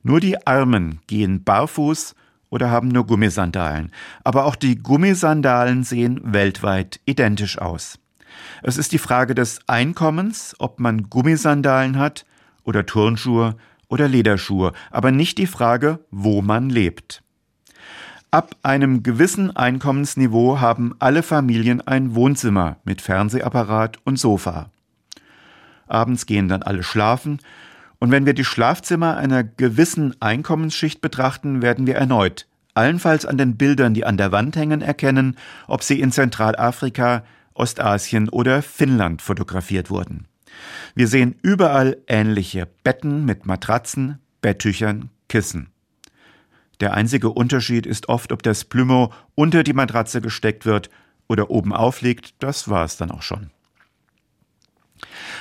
Nur 0.04 0.20
die 0.20 0.46
Armen 0.46 1.00
gehen 1.08 1.46
barfuß 1.46 2.16
oder 2.50 2.70
haben 2.70 2.90
nur 2.90 3.08
Gummisandalen. 3.08 3.94
Aber 4.26 4.44
auch 4.44 4.58
die 4.58 4.78
Gummisandalen 4.78 5.86
sehen 5.86 6.20
weltweit 6.22 7.00
identisch 7.06 7.60
aus. 7.60 7.98
Es 8.62 8.78
ist 8.78 8.92
die 8.92 8.98
Frage 8.98 9.36
des 9.36 9.62
Einkommens, 9.68 10.54
ob 10.60 10.82
man 10.82 11.10
Gummisandalen 11.10 11.98
hat 11.98 12.26
oder 12.66 12.86
Turnschuhe 12.86 13.56
oder 13.88 14.10
Lederschuhe, 14.10 14.74
aber 14.92 15.12
nicht 15.12 15.38
die 15.38 15.48
Frage, 15.48 16.00
wo 16.12 16.42
man 16.42 16.70
lebt. 16.70 17.24
Ab 18.30 18.58
einem 18.62 19.04
gewissen 19.04 19.56
Einkommensniveau 19.56 20.60
haben 20.60 20.96
alle 21.00 21.24
Familien 21.24 21.80
ein 21.80 22.14
Wohnzimmer 22.14 22.76
mit 22.84 23.02
Fernsehapparat 23.02 24.00
und 24.04 24.20
Sofa. 24.20 24.70
Abends 25.88 26.26
gehen 26.26 26.50
dann 26.50 26.62
alle 26.62 26.84
schlafen, 26.84 27.40
und 28.00 28.12
wenn 28.12 28.26
wir 28.26 28.34
die 28.34 28.44
Schlafzimmer 28.44 29.18
einer 29.18 29.44
gewissen 29.44 30.14
Einkommensschicht 30.22 31.02
betrachten, 31.02 31.62
werden 31.62 31.88
wir 31.88 31.96
erneut, 31.96 32.48
allenfalls 32.74 33.26
an 33.26 33.38
den 33.38 33.56
Bildern, 33.56 33.94
die 33.94 34.06
an 34.06 34.18
der 34.18 34.32
Wand 34.32 34.56
hängen, 34.56 34.82
erkennen, 34.82 35.38
ob 35.68 35.82
sie 35.82 36.00
in 36.00 36.12
Zentralafrika, 36.12 37.24
Ostasien 37.54 38.30
oder 38.30 38.62
Finnland 38.62 39.22
fotografiert 39.22 39.90
wurden. 39.90 40.28
Wir 40.96 41.08
sehen 41.08 41.36
überall 41.42 41.98
ähnliche 42.08 42.68
Betten 42.84 43.26
mit 43.26 43.46
Matratzen, 43.46 44.20
Betttüchern, 44.42 45.10
Kissen. 45.28 45.70
Der 46.80 46.94
einzige 46.94 47.30
Unterschied 47.30 47.86
ist 47.86 48.10
oft, 48.10 48.32
ob 48.32 48.44
das 48.44 48.66
Plümo 48.66 49.12
unter 49.36 49.64
die 49.64 49.74
Matratze 49.74 50.22
gesteckt 50.22 50.66
wird 50.66 50.90
oder 51.28 51.50
oben 51.50 51.74
aufliegt, 51.74 52.36
das 52.40 52.70
war 52.70 52.86
es 52.86 52.98
dann 52.98 53.12
auch 53.12 53.24
schon. 53.24 53.52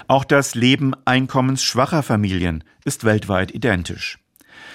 Auch 0.09 0.25
das 0.25 0.55
Leben 0.55 0.93
einkommensschwacher 1.05 2.03
Familien 2.03 2.65
ist 2.85 3.05
weltweit 3.05 3.55
identisch. 3.55 4.19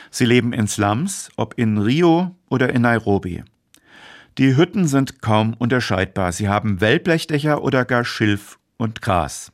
Sie 0.10 0.26
leben 0.26 0.54
in 0.54 0.68
Slums, 0.68 1.30
ob 1.38 1.58
in 1.58 1.78
Rio 1.78 2.36
oder 2.50 2.74
in 2.74 2.82
Nairobi. 2.82 3.44
Die 4.38 4.56
Hütten 4.56 4.88
sind 4.88 5.22
kaum 5.22 5.54
unterscheidbar. 5.54 6.32
Sie 6.32 6.50
haben 6.50 6.82
Wellblechdächer 6.82 7.62
oder 7.62 7.86
gar 7.86 8.06
Schilf 8.06 8.60
und 8.78 9.02
Gras. 9.02 9.52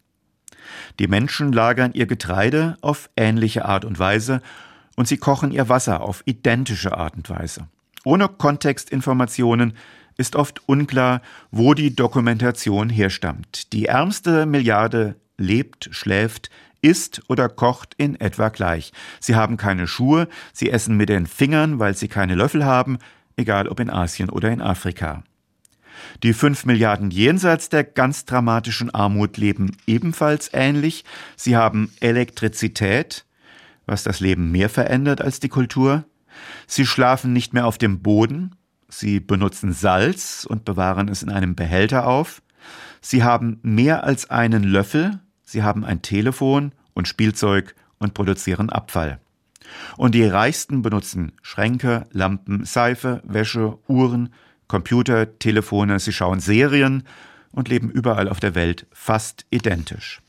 Die 0.99 1.07
Menschen 1.07 1.51
lagern 1.51 1.93
ihr 1.93 2.05
Getreide 2.05 2.77
auf 2.81 3.09
ähnliche 3.15 3.65
Art 3.65 3.85
und 3.85 3.99
Weise 3.99 4.41
und 4.97 5.07
sie 5.07 5.17
kochen 5.17 5.51
ihr 5.51 5.69
Wasser 5.69 6.01
auf 6.01 6.23
identische 6.25 6.97
Art 6.97 7.15
und 7.15 7.29
Weise. 7.29 7.67
Ohne 8.03 8.27
Kontextinformationen 8.27 9.73
ist 10.17 10.35
oft 10.35 10.67
unklar, 10.67 11.21
wo 11.51 11.73
die 11.73 11.95
Dokumentation 11.95 12.89
herstammt. 12.89 13.71
Die 13.71 13.85
ärmste 13.85 14.45
Milliarde 14.45 15.15
lebt, 15.37 15.89
schläft, 15.91 16.49
isst 16.81 17.21
oder 17.27 17.47
kocht 17.47 17.93
in 17.97 18.19
etwa 18.19 18.49
gleich. 18.49 18.91
Sie 19.19 19.35
haben 19.35 19.57
keine 19.57 19.87
Schuhe, 19.87 20.27
sie 20.51 20.71
essen 20.71 20.97
mit 20.97 21.09
den 21.09 21.27
Fingern, 21.27 21.79
weil 21.79 21.95
sie 21.95 22.07
keine 22.07 22.35
Löffel 22.35 22.65
haben, 22.65 22.97
egal 23.35 23.67
ob 23.67 23.79
in 23.79 23.89
Asien 23.89 24.29
oder 24.29 24.49
in 24.49 24.61
Afrika. 24.61 25.23
Die 26.23 26.33
fünf 26.33 26.65
Milliarden 26.65 27.11
jenseits 27.11 27.69
der 27.69 27.83
ganz 27.83 28.25
dramatischen 28.25 28.93
Armut 28.93 29.37
leben 29.37 29.77
ebenfalls 29.85 30.49
ähnlich. 30.53 31.05
Sie 31.35 31.55
haben 31.55 31.91
Elektrizität, 31.99 33.25
was 33.87 34.03
das 34.03 34.19
Leben 34.19 34.51
mehr 34.51 34.69
verändert 34.69 35.21
als 35.21 35.39
die 35.39 35.49
Kultur. 35.49 36.03
Sie 36.67 36.85
schlafen 36.85 37.33
nicht 37.33 37.53
mehr 37.53 37.65
auf 37.65 37.79
dem 37.79 38.03
Boden, 38.03 38.55
Sie 38.89 39.19
benutzen 39.19 39.73
Salz 39.73 40.45
und 40.49 40.65
bewahren 40.65 41.09
es 41.09 41.23
in 41.23 41.29
einem 41.29 41.55
Behälter 41.55 42.07
auf. 42.07 42.41
Sie 43.01 43.23
haben 43.23 43.59
mehr 43.61 44.03
als 44.03 44.29
einen 44.29 44.63
Löffel. 44.63 45.19
Sie 45.43 45.63
haben 45.63 45.83
ein 45.83 46.01
Telefon 46.01 46.71
und 46.93 47.07
Spielzeug 47.07 47.75
und 47.99 48.13
produzieren 48.13 48.69
Abfall. 48.69 49.19
Und 49.97 50.15
die 50.15 50.25
Reichsten 50.25 50.81
benutzen 50.81 51.33
Schränke, 51.41 52.07
Lampen, 52.11 52.63
Seife, 52.63 53.21
Wäsche, 53.25 53.77
Uhren, 53.87 54.33
Computer, 54.67 55.37
Telefone. 55.37 55.99
Sie 55.99 56.13
schauen 56.13 56.39
Serien 56.39 57.03
und 57.51 57.67
leben 57.67 57.89
überall 57.89 58.29
auf 58.29 58.39
der 58.39 58.55
Welt 58.55 58.87
fast 58.91 59.45
identisch. 59.49 60.21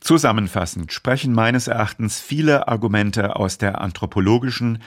Zusammenfassend 0.00 0.92
sprechen 0.92 1.32
meines 1.32 1.68
Erachtens 1.68 2.20
viele 2.20 2.68
Argumente 2.68 3.36
aus 3.36 3.58
der 3.58 3.80
anthropologischen, 3.80 4.78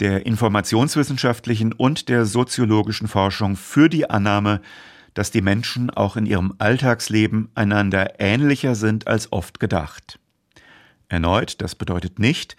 der 0.00 0.26
informationswissenschaftlichen 0.26 1.72
und 1.72 2.08
der 2.08 2.24
soziologischen 2.24 3.06
Forschung 3.06 3.56
für 3.56 3.88
die 3.88 4.10
Annahme, 4.10 4.60
dass 5.14 5.30
die 5.30 5.42
Menschen 5.42 5.90
auch 5.90 6.16
in 6.16 6.26
ihrem 6.26 6.54
Alltagsleben 6.58 7.50
einander 7.54 8.18
ähnlicher 8.18 8.74
sind 8.74 9.06
als 9.06 9.30
oft 9.32 9.60
gedacht. 9.60 10.18
Erneut, 11.08 11.60
das 11.62 11.76
bedeutet 11.76 12.18
nicht, 12.18 12.56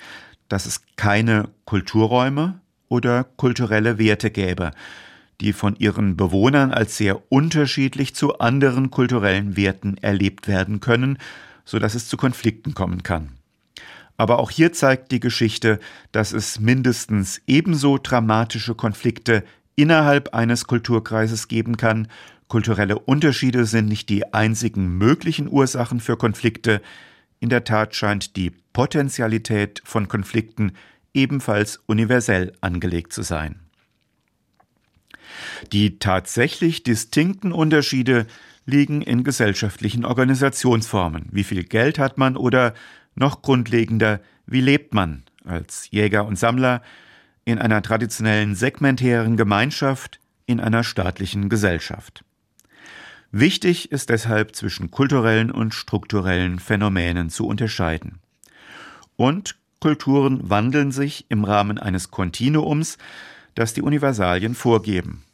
dass 0.48 0.66
es 0.66 0.82
keine 0.96 1.50
Kulturräume 1.66 2.62
oder 2.88 3.24
kulturelle 3.24 3.98
Werte 3.98 4.32
gäbe, 4.32 4.72
die 5.42 5.52
von 5.52 5.76
ihren 5.76 6.16
Bewohnern 6.16 6.72
als 6.72 6.96
sehr 6.96 7.30
unterschiedlich 7.30 8.16
zu 8.16 8.40
anderen 8.40 8.92
kulturellen 8.92 9.58
Werten 9.58 9.98
erlebt 9.98 10.48
werden 10.48 10.80
können, 10.80 11.18
so 11.66 11.80
dass 11.80 11.96
es 11.96 12.08
zu 12.08 12.16
Konflikten 12.16 12.74
kommen 12.74 13.04
kann. 13.04 13.32
Aber 14.18 14.40
auch 14.40 14.52
hier 14.52 14.72
zeigt 14.72 15.12
die 15.12 15.20
Geschichte, 15.20 15.80
dass 16.12 16.32
es 16.32 16.60
mindestens 16.60 17.42
ebenso 17.48 17.98
dramatische 17.98 18.76
Konflikte 18.76 19.44
innerhalb 19.76 20.34
eines 20.34 20.68
Kulturkreises 20.68 21.48
geben 21.48 21.76
kann. 21.76 22.08
Kulturelle 22.48 23.00
Unterschiede 23.00 23.66
sind 23.66 23.88
nicht 23.88 24.10
die 24.10 24.34
einzigen 24.34 24.98
möglichen 24.98 25.50
Ursachen 25.50 26.00
für 26.00 26.16
Konflikte. 26.16 26.82
In 27.40 27.50
der 27.50 27.66
Tat 27.66 27.94
scheint 27.96 28.38
die 28.38 28.52
Potentialität 28.72 29.82
von 29.84 30.08
Konflikten 30.08 30.74
ebenfalls 31.14 31.82
universell 31.86 32.54
angelegt 32.62 33.12
zu 33.12 33.22
sein. 33.22 33.60
Die 35.74 36.00
tatsächlich 36.00 36.84
distinkten 36.84 37.52
Unterschiede 37.52 38.28
liegen 38.66 39.02
in 39.02 39.24
gesellschaftlichen 39.24 40.06
Organisationsformen. 40.06 41.28
Wie 41.32 41.44
viel 41.44 41.64
Geld 41.64 42.00
hat 42.00 42.18
man 42.18 42.36
oder 42.36 42.74
noch 43.16 43.42
grundlegender, 43.42 44.20
wie 44.46 44.62
lebt 44.62 44.94
man 44.94 45.24
als 45.46 45.90
Jäger 45.92 46.26
und 46.26 46.38
Sammler 46.38 46.82
in 47.46 47.60
einer 47.60 47.82
traditionellen 47.82 48.56
segmentären 48.56 49.38
Gemeinschaft, 49.38 50.20
in 50.48 50.60
einer 50.60 50.84
staatlichen 50.84 51.50
Gesellschaft. 51.50 52.24
Wichtig 53.32 53.92
ist 53.92 54.10
deshalb 54.10 54.56
zwischen 54.56 54.92
kulturellen 54.92 55.52
und 55.52 55.74
strukturellen 55.74 56.60
Phänomenen 56.60 57.30
zu 57.30 57.48
unterscheiden. 57.48 58.20
Und 59.18 59.56
Kulturen 59.82 60.50
wandeln 60.50 60.92
sich 60.92 61.26
im 61.30 61.44
Rahmen 61.44 61.78
eines 61.78 62.12
Kontinuums, 62.12 62.98
das 63.54 63.74
die 63.74 63.82
Universalien 63.82 64.56
vorgeben. 64.56 65.25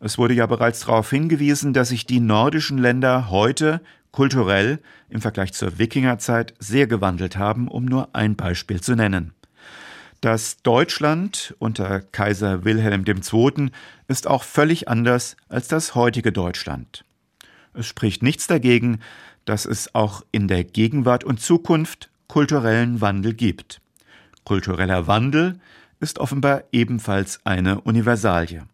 Es 0.00 0.18
wurde 0.18 0.34
ja 0.34 0.46
bereits 0.46 0.80
darauf 0.80 1.10
hingewiesen, 1.10 1.72
dass 1.72 1.88
sich 1.88 2.06
die 2.06 2.20
nordischen 2.20 2.78
Länder 2.78 3.30
heute 3.30 3.80
kulturell 4.12 4.80
im 5.08 5.20
Vergleich 5.20 5.52
zur 5.52 5.78
Wikingerzeit 5.78 6.54
sehr 6.58 6.86
gewandelt 6.86 7.36
haben, 7.36 7.68
um 7.68 7.84
nur 7.84 8.14
ein 8.14 8.36
Beispiel 8.36 8.80
zu 8.80 8.94
nennen. 8.94 9.32
Das 10.20 10.62
Deutschland 10.62 11.54
unter 11.58 12.00
Kaiser 12.00 12.64
Wilhelm 12.64 13.04
II. 13.06 13.70
ist 14.08 14.26
auch 14.26 14.42
völlig 14.42 14.88
anders 14.88 15.36
als 15.48 15.68
das 15.68 15.94
heutige 15.94 16.32
Deutschland. 16.32 17.04
Es 17.74 17.86
spricht 17.86 18.22
nichts 18.22 18.48
dagegen, 18.48 18.98
dass 19.44 19.64
es 19.64 19.94
auch 19.94 20.22
in 20.32 20.48
der 20.48 20.64
Gegenwart 20.64 21.22
und 21.22 21.40
Zukunft 21.40 22.10
kulturellen 22.26 23.00
Wandel 23.00 23.34
gibt. 23.34 23.80
Kultureller 24.44 25.06
Wandel 25.06 25.60
ist 26.00 26.18
offenbar 26.18 26.64
ebenfalls 26.72 27.40
eine 27.44 27.80
Universalie. 27.82 28.66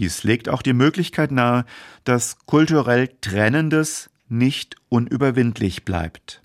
Dies 0.00 0.24
legt 0.24 0.48
auch 0.48 0.62
die 0.62 0.72
Möglichkeit 0.72 1.30
nahe, 1.30 1.66
dass 2.04 2.38
kulturell 2.46 3.10
Trennendes 3.20 4.08
nicht 4.30 4.76
unüberwindlich 4.88 5.84
bleibt. 5.84 6.42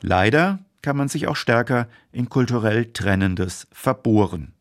Leider 0.00 0.60
kann 0.80 0.96
man 0.96 1.08
sich 1.08 1.26
auch 1.26 1.36
stärker 1.36 1.88
in 2.10 2.30
kulturell 2.30 2.86
Trennendes 2.86 3.68
verbohren. 3.70 4.54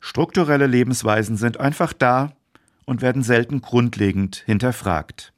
Strukturelle 0.00 0.66
Lebensweisen 0.66 1.36
sind 1.36 1.60
einfach 1.60 1.92
da 1.92 2.32
und 2.86 3.02
werden 3.02 3.22
selten 3.22 3.60
grundlegend 3.60 4.36
hinterfragt. 4.46 5.34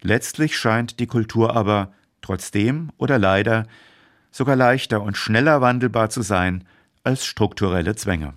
Letztlich 0.00 0.56
scheint 0.56 1.00
die 1.00 1.08
Kultur 1.08 1.56
aber 1.56 1.92
trotzdem 2.22 2.92
oder 2.98 3.18
leider 3.18 3.66
sogar 4.30 4.54
leichter 4.54 5.02
und 5.02 5.16
schneller 5.16 5.60
wandelbar 5.60 6.08
zu 6.08 6.22
sein 6.22 6.62
als 7.02 7.26
strukturelle 7.26 7.96
Zwänge. 7.96 8.34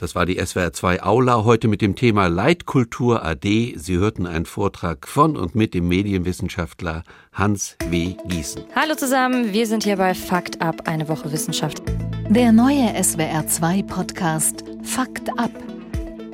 Das 0.00 0.14
war 0.14 0.26
die 0.26 0.38
SWR 0.38 0.72
2 0.72 1.02
Aula 1.02 1.42
heute 1.42 1.66
mit 1.66 1.82
dem 1.82 1.96
Thema 1.96 2.28
Leitkultur 2.28 3.24
AD. 3.24 3.74
Sie 3.76 3.96
hörten 3.96 4.26
einen 4.26 4.46
Vortrag 4.46 5.08
von 5.08 5.36
und 5.36 5.56
mit 5.56 5.74
dem 5.74 5.88
Medienwissenschaftler 5.88 7.02
Hans 7.32 7.76
W. 7.90 8.14
Gießen. 8.28 8.62
Hallo 8.76 8.94
zusammen, 8.94 9.52
wir 9.52 9.66
sind 9.66 9.82
hier 9.82 9.96
bei 9.96 10.14
Fakt 10.14 10.62
ab, 10.62 10.82
eine 10.84 11.08
Woche 11.08 11.32
Wissenschaft. 11.32 11.82
Der 12.28 12.52
neue 12.52 12.94
SWR 13.02 13.48
2 13.48 13.82
Podcast 13.82 14.62
Fakt 14.84 15.36
ab 15.36 15.50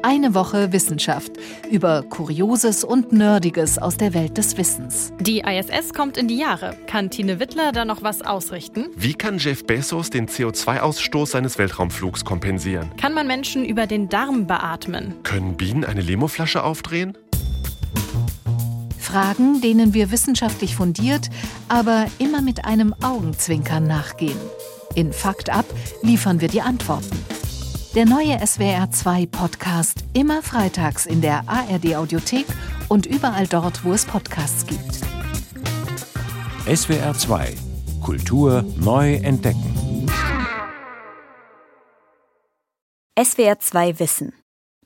eine 0.05 0.35
Woche 0.35 0.73
Wissenschaft 0.73 1.33
über 1.71 2.03
Kurioses 2.03 2.85
und 2.85 3.13
Nerdiges 3.13 3.79
aus 3.79 3.97
der 3.97 4.13
Welt 4.13 4.37
des 4.37 4.59
Wissens. 4.59 5.13
Die 5.19 5.41
ISS 5.41 5.95
kommt 5.95 6.19
in 6.19 6.29
die 6.29 6.37
Jahre. 6.37 6.77
Kann 6.87 7.09
Tine 7.11 7.41
Wittler 7.41 7.73
da 7.73 7.87
noch 7.87 8.03
was 8.03 8.21
ausrichten? 8.21 8.89
Wie 8.97 9.15
kann 9.15 9.39
Jeff 9.39 9.65
Bezos 9.65 10.11
den 10.11 10.29
CO2-Ausstoß 10.29 11.31
seines 11.31 11.59
Weltraumflugs 11.59 12.25
kompensieren? 12.25 12.91
Kann 12.99 13.15
man 13.15 13.27
Menschen 13.27 13.65
über 13.65 13.87
den 13.87 14.11
Darm 14.11 14.47
beatmen? 14.47 15.15
Können 15.23 15.57
Bienen 15.57 15.85
eine 15.85 16.03
Limoflasche 16.03 16.63
aufdrehen? 16.63 17.17
Fragen, 18.99 19.63
denen 19.63 19.95
wir 19.95 20.11
wissenschaftlich 20.11 20.77
fundiert, 20.77 21.31
aber 21.69 22.07
immer 22.19 22.43
mit 22.43 22.67
einem 22.67 22.95
Augenzwinkern 23.03 23.87
nachgehen. 23.87 24.39
In 24.95 25.13
Fakt 25.13 25.49
ab 25.49 25.65
liefern 26.03 26.41
wir 26.43 26.49
die 26.49 26.61
Antworten. 26.61 27.17
Der 27.95 28.07
neue 28.07 28.35
SWR2 28.39 29.31
Podcast 29.31 30.05
immer 30.15 30.43
freitags 30.43 31.07
in 31.07 31.21
der 31.21 31.45
ARD 31.47 31.95
Audiothek 31.95 32.45
und 32.89 33.07
überall 33.07 33.47
dort, 33.47 33.85
wo 33.85 33.93
es 33.93 34.05
Podcasts 34.05 34.67
gibt. 34.67 34.99
SWR2 36.67 37.57
Kultur 38.03 38.65
neu 38.79 39.15
entdecken. 39.15 40.09
SWR2 43.17 44.01
Wissen. 44.01 44.33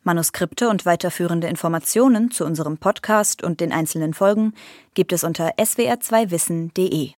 Manuskripte 0.03 0.69
und 0.69 0.85
weiterführende 0.85 1.47
Informationen 1.47 2.31
zu 2.31 2.45
unserem 2.45 2.77
Podcast 2.77 3.43
und 3.43 3.61
den 3.61 3.73
einzelnen 3.73 4.13
Folgen 4.13 4.53
gibt 4.93 5.15
es 5.15 5.25
unter 5.25 5.55
swr2wissen.de. 5.57 7.13